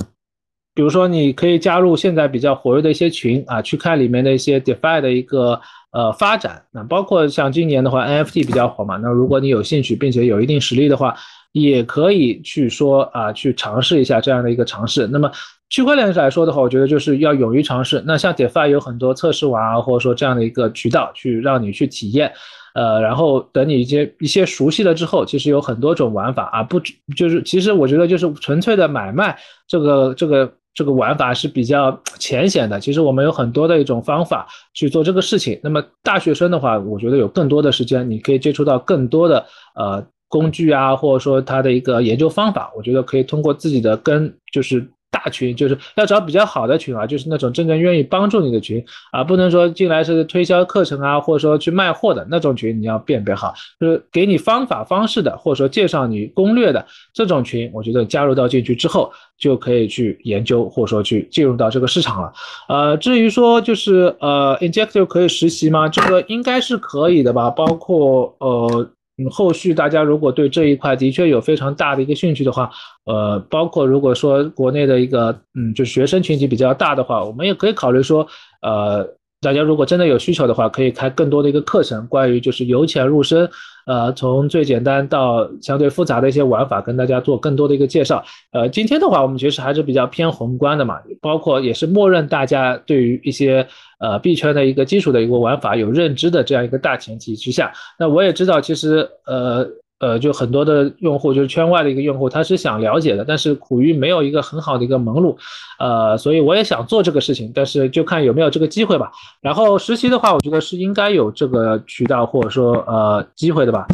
[0.74, 5.58] 比如说你可以加入现在比较活跃的一些群啊，去看里面的一些 DeFi 的一个
[5.92, 6.62] 呃发展。
[6.70, 11.16] 那包括像今年的话，NFT 比较火嘛，那如果你有兴趣并且有一定实力的话，
[11.52, 15.06] 也可以去说啊，去尝试一下这样的一个尝试。
[15.06, 15.30] 那么
[15.68, 18.02] 区块链来说的话，我觉得就是要勇于尝试。
[18.06, 22.32] 那像 DeFi 有很多测试网啊，或者说这样的一个渠道去让你去体验。
[22.72, 26.80] 呃，然后等你一些一些熟悉了之后，其实有很多种玩法啊，不
[27.16, 29.36] 就是其实我觉得就是纯粹的买卖
[29.66, 32.78] 这个这个这个玩法是比较浅显的。
[32.78, 35.58] 其实我们有很多的一种方法去做这个事情。
[35.64, 39.44] 那么大学生的话，我觉得有更多的时间，你可以接触到更多的
[39.74, 42.72] 呃工具啊，或者说它的一个研究方法。
[42.74, 44.88] 我觉得可以通过自己的跟就是。
[45.12, 62.32] 大群就是要找比较好的群啊，就是那种真正愿意帮助你的群啊，不能说进来是推销课程啊，或者说去卖货的那种群，你要辨别好，就是给你方法方式的，或者说介绍你攻略的这种群，我觉得加入到进去之后就可以去研究，或者说去进入到这个市场了。
[62.68, 65.88] 呃，至于说就是呃，Injective 可以实习吗？
[65.88, 68.88] 这个应该是可以的吧，包括呃。
[69.28, 72.70] 后续大家如果对这一块的确有非常大的一个兴趣的话，
[73.04, 78.26] 呃，包括如果说国内的一个嗯，就是学生群体比较大的话，我们也可以考虑说，
[78.62, 79.06] 呃，
[79.40, 83.50] 大家如果真的有需求的话，可以开更多的一个课程，关于就是由浅入深。
[83.86, 88.22] 呃，从最简单到相对复杂的一些玩法，跟大家做更多的一个介绍。
[88.52, 93.66] 呃，今天的话，我们其实还是比较偏宏观的嘛，包括也是默认大家对于一些
[94.00, 97.72] 呃币圈的一个基础的一个玩法有认知的这样一个大前提之下。
[97.96, 99.64] 那我也知道，其实呃。
[100.00, 105.36] 呃，就很多的用户，就是圈外的一个用户，他是想了解的，但是苦于没有一个很好的一个门路，
[105.78, 109.12] 呃，所以我也想做这个事情，但是就看有没有这个机会吧。
[109.42, 113.86] 然后实习的话，我觉得是应该有这个渠道或者说呃机会的吧。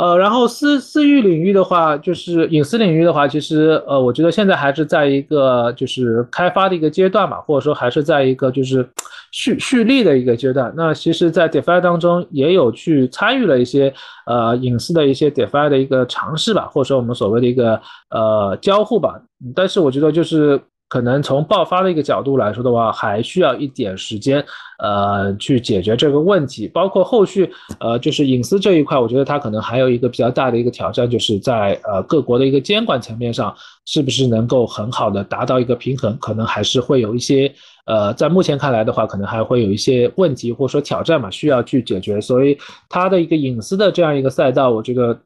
[0.00, 8.88] 呃，然后私私域领域的话，就是隐私领域的话，其实呃，我觉得现在还是在一个就是开发的一个阶段嘛，或者说还是在一个就是
[9.30, 10.72] 蓄蓄力的一个阶段。
[10.74, 13.92] 那其实，在 DeFi 当中也有去参与了一些
[14.24, 17.78] 呃隐私的一些 DeFi 的一个尝试吧，或者说我们所谓的一个
[18.08, 19.20] 呃交互吧。
[19.54, 20.58] 但是我觉得就是。
[20.90, 24.44] 可能从爆发的一个角度来说的话，还需要一点时间，
[24.80, 26.66] 呃，去解决这个问题。
[26.66, 33.54] 包括后续，呃，就是隐私这一块，我觉得它可能还有一个比较大的一个挑战，就是在呃各国的一个监管层面上，
[33.86, 37.54] 是不是能够很好的达到一个平衡，可能还是会有一些，
[37.86, 42.20] 呃，在目前看来的话，可能还会有一些问题或者说挑战嘛，需要去解决。
[42.20, 45.16] 所以它的一个隐私的这样一个赛道，我觉得。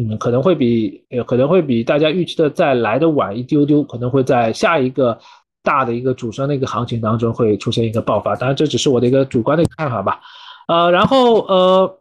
[0.00, 5.18] 嗯，可能会比可能会比大家预期的再来的晚一丢丢，可能会在下一个
[5.62, 10.20] 大的一个主升的一个行情当中会出现一个爆发，当然这只是我的一个主观的看法吧。
[10.68, 11.99] 呃，然后呃。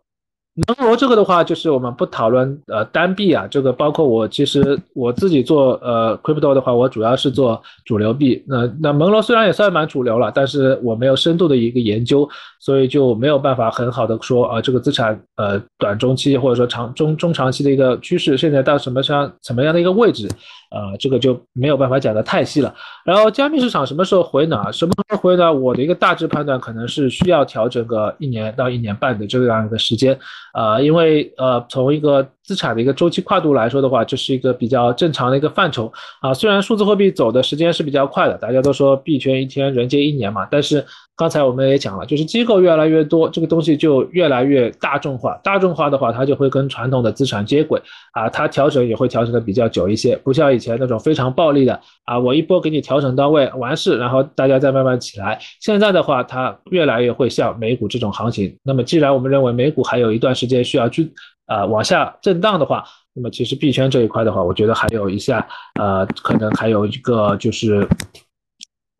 [0.67, 8.43] 能罗这个的话，就是我们不讨论呃单币啊，这个包括我其实我自己做呃 crypto 的话，我主要是做主流币。
[8.47, 12.27] 那那蒙罗虽然也算蛮主流了，但是我没有深度的一个研究，
[12.59, 20.27] 所以就没有办法很好的说啊这个资产呃短中期或者说长中中长期的一个趋势现在到什么上什么样的一个位置。
[20.71, 22.71] 呃，这个就没有办法讲的太细了。
[23.03, 24.71] 然后加密市场什么时候回暖？
[24.71, 25.59] 什么时候回暖？
[25.59, 30.15] 我的一个大致判断可能是需要调整个一年到一年半的这样一个时间。
[30.53, 36.33] 呃，因为呃，从一个资产的一个周期跨度来说的话，这是一个比较正常的一个范畴啊。
[36.33, 40.83] 虽然数字货币走的时间是比较快的，大家都说币圈一天人间一年嘛，但是。
[41.19, 45.37] 刚才我们也讲了，就是机构越来越多，这个东西就越来越大众化。
[45.43, 47.77] 大众化的话，它就会跟传统的资产接轨
[48.13, 55.37] 啊，它调整也会调整的比较久一些，不像以前那种非常暴力的啊，我一波给你调整到位完事，然后大家再慢慢起来。
[55.59, 58.55] 现在的话，它越来越会像美股这种行情。
[58.63, 61.11] 那么，既然我们认为美股还有一段时间需要去
[61.49, 62.83] 啊往下震荡的话，
[63.13, 65.45] 那么其实币圈这一块的话，我觉得还有一下
[65.79, 67.85] 呃，可能还有一个就是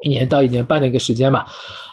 [0.04, 1.46] 一年到一年半的一个时间吧。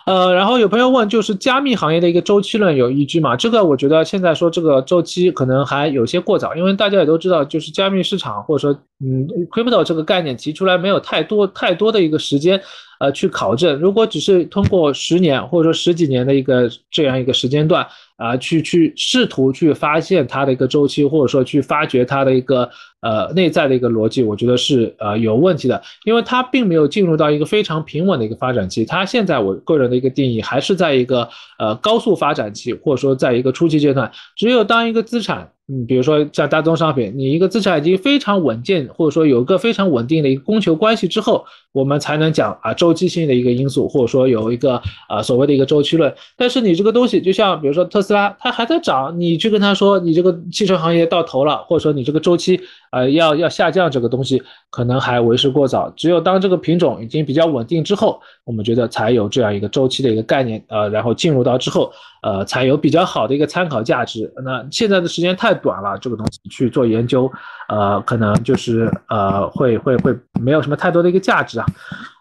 [0.07, 3.35] 呃，然后有朋友问，就是加密行业的一个周期论有依据吗？
[3.35, 12.63] 这个我觉得现在说这个周期可能还有些过早，因为大家也都知道，就是加密市场或者说嗯，crypto 这个概念提出来没有太多太多的一个时间。
[12.99, 17.87] 呃，去考证，如果只是通过十年或者说十几年的一个这样一个时间段
[18.17, 22.71] 啊，去去试图去发现它的一个周期，或者说去发掘它的一个
[23.07, 31.29] 呃内在的一个逻辑，我觉得是呃有问题的，因为它并没有进入到一个非常平稳的一个发展期，它现在我个人的一个定义还是在一个
[31.59, 35.53] 呃高速发展期，或者说在一个初期阶段，只有当一个资产。
[35.69, 46.15] 嗯，比如说像大宗商品，你一个资产已经非常稳健，或者说有一个非常稳定的一个供求关系之后，我们才能讲啊周期性的一个因素，或者说有一个啊所谓的一个周期论。
[46.37, 52.61] 但是你这个东西，就像比如说特斯拉，它还在涨，你去跟他说你这个汽车行业到头了，或者说你这个周期
[52.93, 54.41] 呃要要下降，这个东西
[54.71, 55.93] 可能还为时过早。
[55.97, 61.91] 只有当这个品种已经比较稳定之后，我们觉得才有这样一个周期的一个概念，呃，然后进入到之后。
[62.27, 64.29] 呃，才有比较好的一个参考价值。
[64.45, 67.31] 那现在的时间太短了，这个东西去做研究，
[67.69, 71.67] 呃，可能就是呃，会会会没有什么太多的一个价值啊。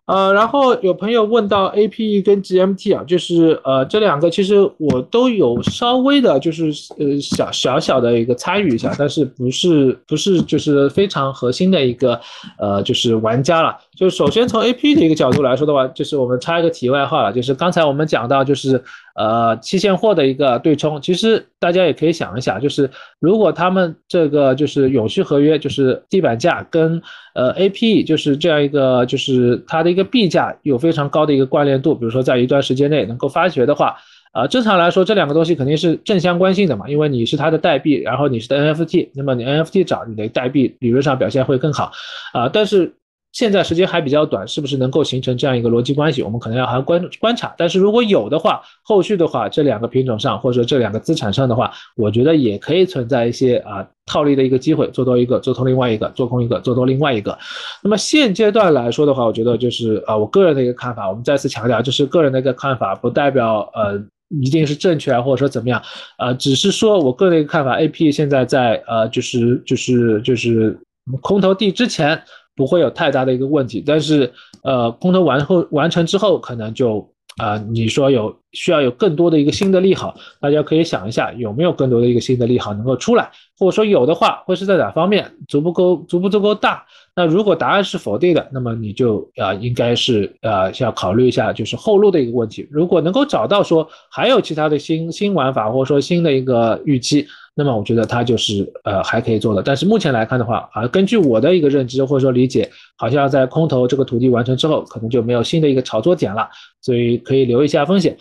[0.05, 6.65] 呃，然后有朋友问到 A P E 跟 G M T 啊，就是呃这两个其实我都有稍微的，就是
[6.99, 12.21] 呃小小小的一个参与一下，但是不是不是就是非常核心的一个
[12.59, 13.75] 呃就是玩家了。
[13.97, 18.83] 就首先从 A P 的一个角度来说的话，就是我们插一个题外话了，就是刚才我们讲到就是
[19.15, 22.87] 呃期现货的一个对冲，其实大家也可以想一想，就是
[23.19, 27.01] 如果他们这个就是永续合约，就是地板价跟
[27.33, 29.95] 呃 A P 就是这样一个就是它的。
[29.95, 33.95] 一个币价有非常高的一个关联度，比如说在一段时间内能够发掘的话，
[34.33, 41.93] 啊，正常来说这两个东西肯定是正相关性的嘛，因为你是它的代币，然后你是 NFT，那么你 NFT 涨，你的代币理论上表现会更好，
[42.33, 42.93] 啊，但是。
[43.35, 46.23] 现在时间还比较短，是不是能够形成这样一个逻辑关系？
[46.23, 47.53] 我们可能要还观观察。
[47.57, 57.37] 但是如果有的话，后续的话，这两个品种上或者说这两个资产上的话，我觉得也可以存在一些啊套利的一个机会，做多一个，做空另外一个，做空一个，做多另外一个。
[57.83, 64.01] 那么现阶段来说的话，我觉得就是啊我个人的一个看法，我们再次强调，就是个人的一个看法，不代表呃
[64.41, 65.81] 一定是正确啊，或者说怎么样，
[66.19, 67.77] 呃，只是说我个人的一个看法。
[67.77, 70.79] A P 现在在呃就是就是就是
[71.19, 72.23] 空头地之前。
[72.55, 74.31] 不会有太大的一个问题，但是，
[74.63, 83.29] 呃，空头完后完成之后，可能就啊，你说有需要有更多的一个新的利好，大家可以想一下有没有更多的一个新的利好能够出来，
[83.59, 86.85] 或者说有的话会是在哪方面，足不够足不足够大？
[87.13, 92.65] 那如果答案是否定的，那么你就啊应该是呃要考虑一下就是后路的一个问题。
[92.71, 97.27] 如果能够找到说还有其他的新新玩法，或者说新的一个预期。
[97.55, 106.49] 那么我觉得它就是呃还可以做的，但是目前来看的话啊，根据我的一个认知或者说理解，好像在空头这个土地完成之后，可能就没有新的一个炒作点了，
[106.81, 108.17] 所以可以留一下风险。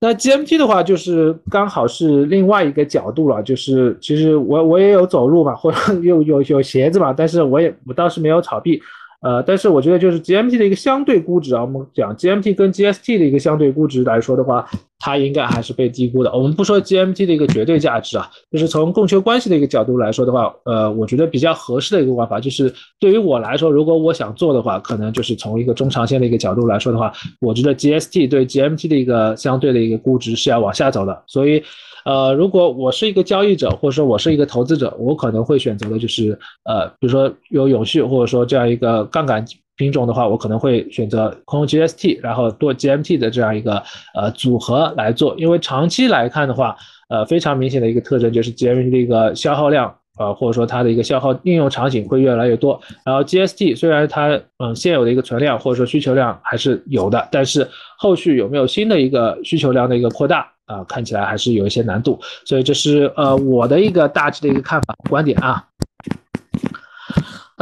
[0.00, 8.82] 那 GMT 的话，就是刚好是另外一个角度了，就是其实我我也有走路嘛，或者有有有鞋子嘛，但是我也我倒是没有炒币。
[9.22, 14.68] 呃，但是我觉得就是 GMT 的一个相对估值啊，我们讲 GMT 跟 GST 的一个相对估值来说的话，
[14.98, 16.32] 它应该还是被低估的。
[16.32, 31.62] 我们不说 GMT 的一个绝对价值啊，就是从供求关系的一个角度来说的话，呃，我觉得比较合适的一个玩法，就是对于我来说，如果我想做的话，可能就是从一个中长线的一个角度来说的话，我觉得 GST 对 GMT 的一个相对的一个估值是要往下走的，所以。
[32.04, 39.44] 呃，如果我是一个交易者，或者说我是一个投资者，我可能会选择的就是，呃，比如说有永续，或者说这样一个杠杆
[39.76, 43.82] 品种的话，我可能会选择空 GST，然后做 GMT 的这样一个
[44.14, 45.34] 呃组合来做。
[45.38, 46.76] 因为长期来看的话，
[47.08, 52.80] 呃，非常明显的一个特征就是 GMT 的一个消耗量，呃，或者说它的一个消耗应用场景会越来越多。
[53.04, 54.28] 然后 GST 虽然它
[54.58, 60.48] 嗯现有的一个存量或者说需求量还是有的，但是后续有没有新的一个需求量的一个扩大？
[60.72, 65.62] 啊，看起来还是有一些难度，所以这是呃我的一个大致的一个看法观点啊。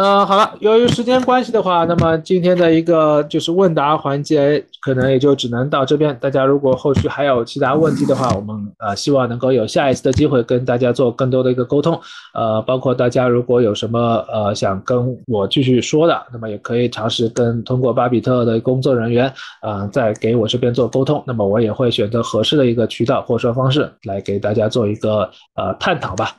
[0.01, 6.17] 呃，好了，由于时间关系的话，那么今天的一个就是问答环节，可能也就只能到这边。
[6.19, 12.01] 大家如果后续还有其他问题的话，我们呃希望能够有下一次的机会跟大家做更多的一个沟通。
[12.33, 19.31] 呃，包括大家如果有什么呃想跟我继续说的，那么也可以尝试跟通过巴比特的工作人员
[19.61, 21.23] 啊，再给我这边做沟通。
[21.27, 26.31] 那么我也会选择合适的一个渠道或者说方式来给大家做一个呃探讨吧。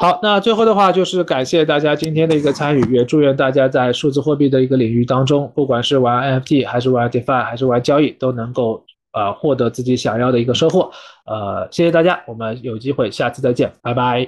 [0.00, 8.82] 好，那最后的话就是感谢大家今天的一个参与，也祝愿大家在数字货币的一个领域当中，不管是玩 NFT 还是玩 DeFi 还是玩交易，都能够
[9.12, 10.90] 呃获得自己想要的一个收获。
[11.26, 14.26] 呃，谢谢大家，我们有机会下次再见，拜拜。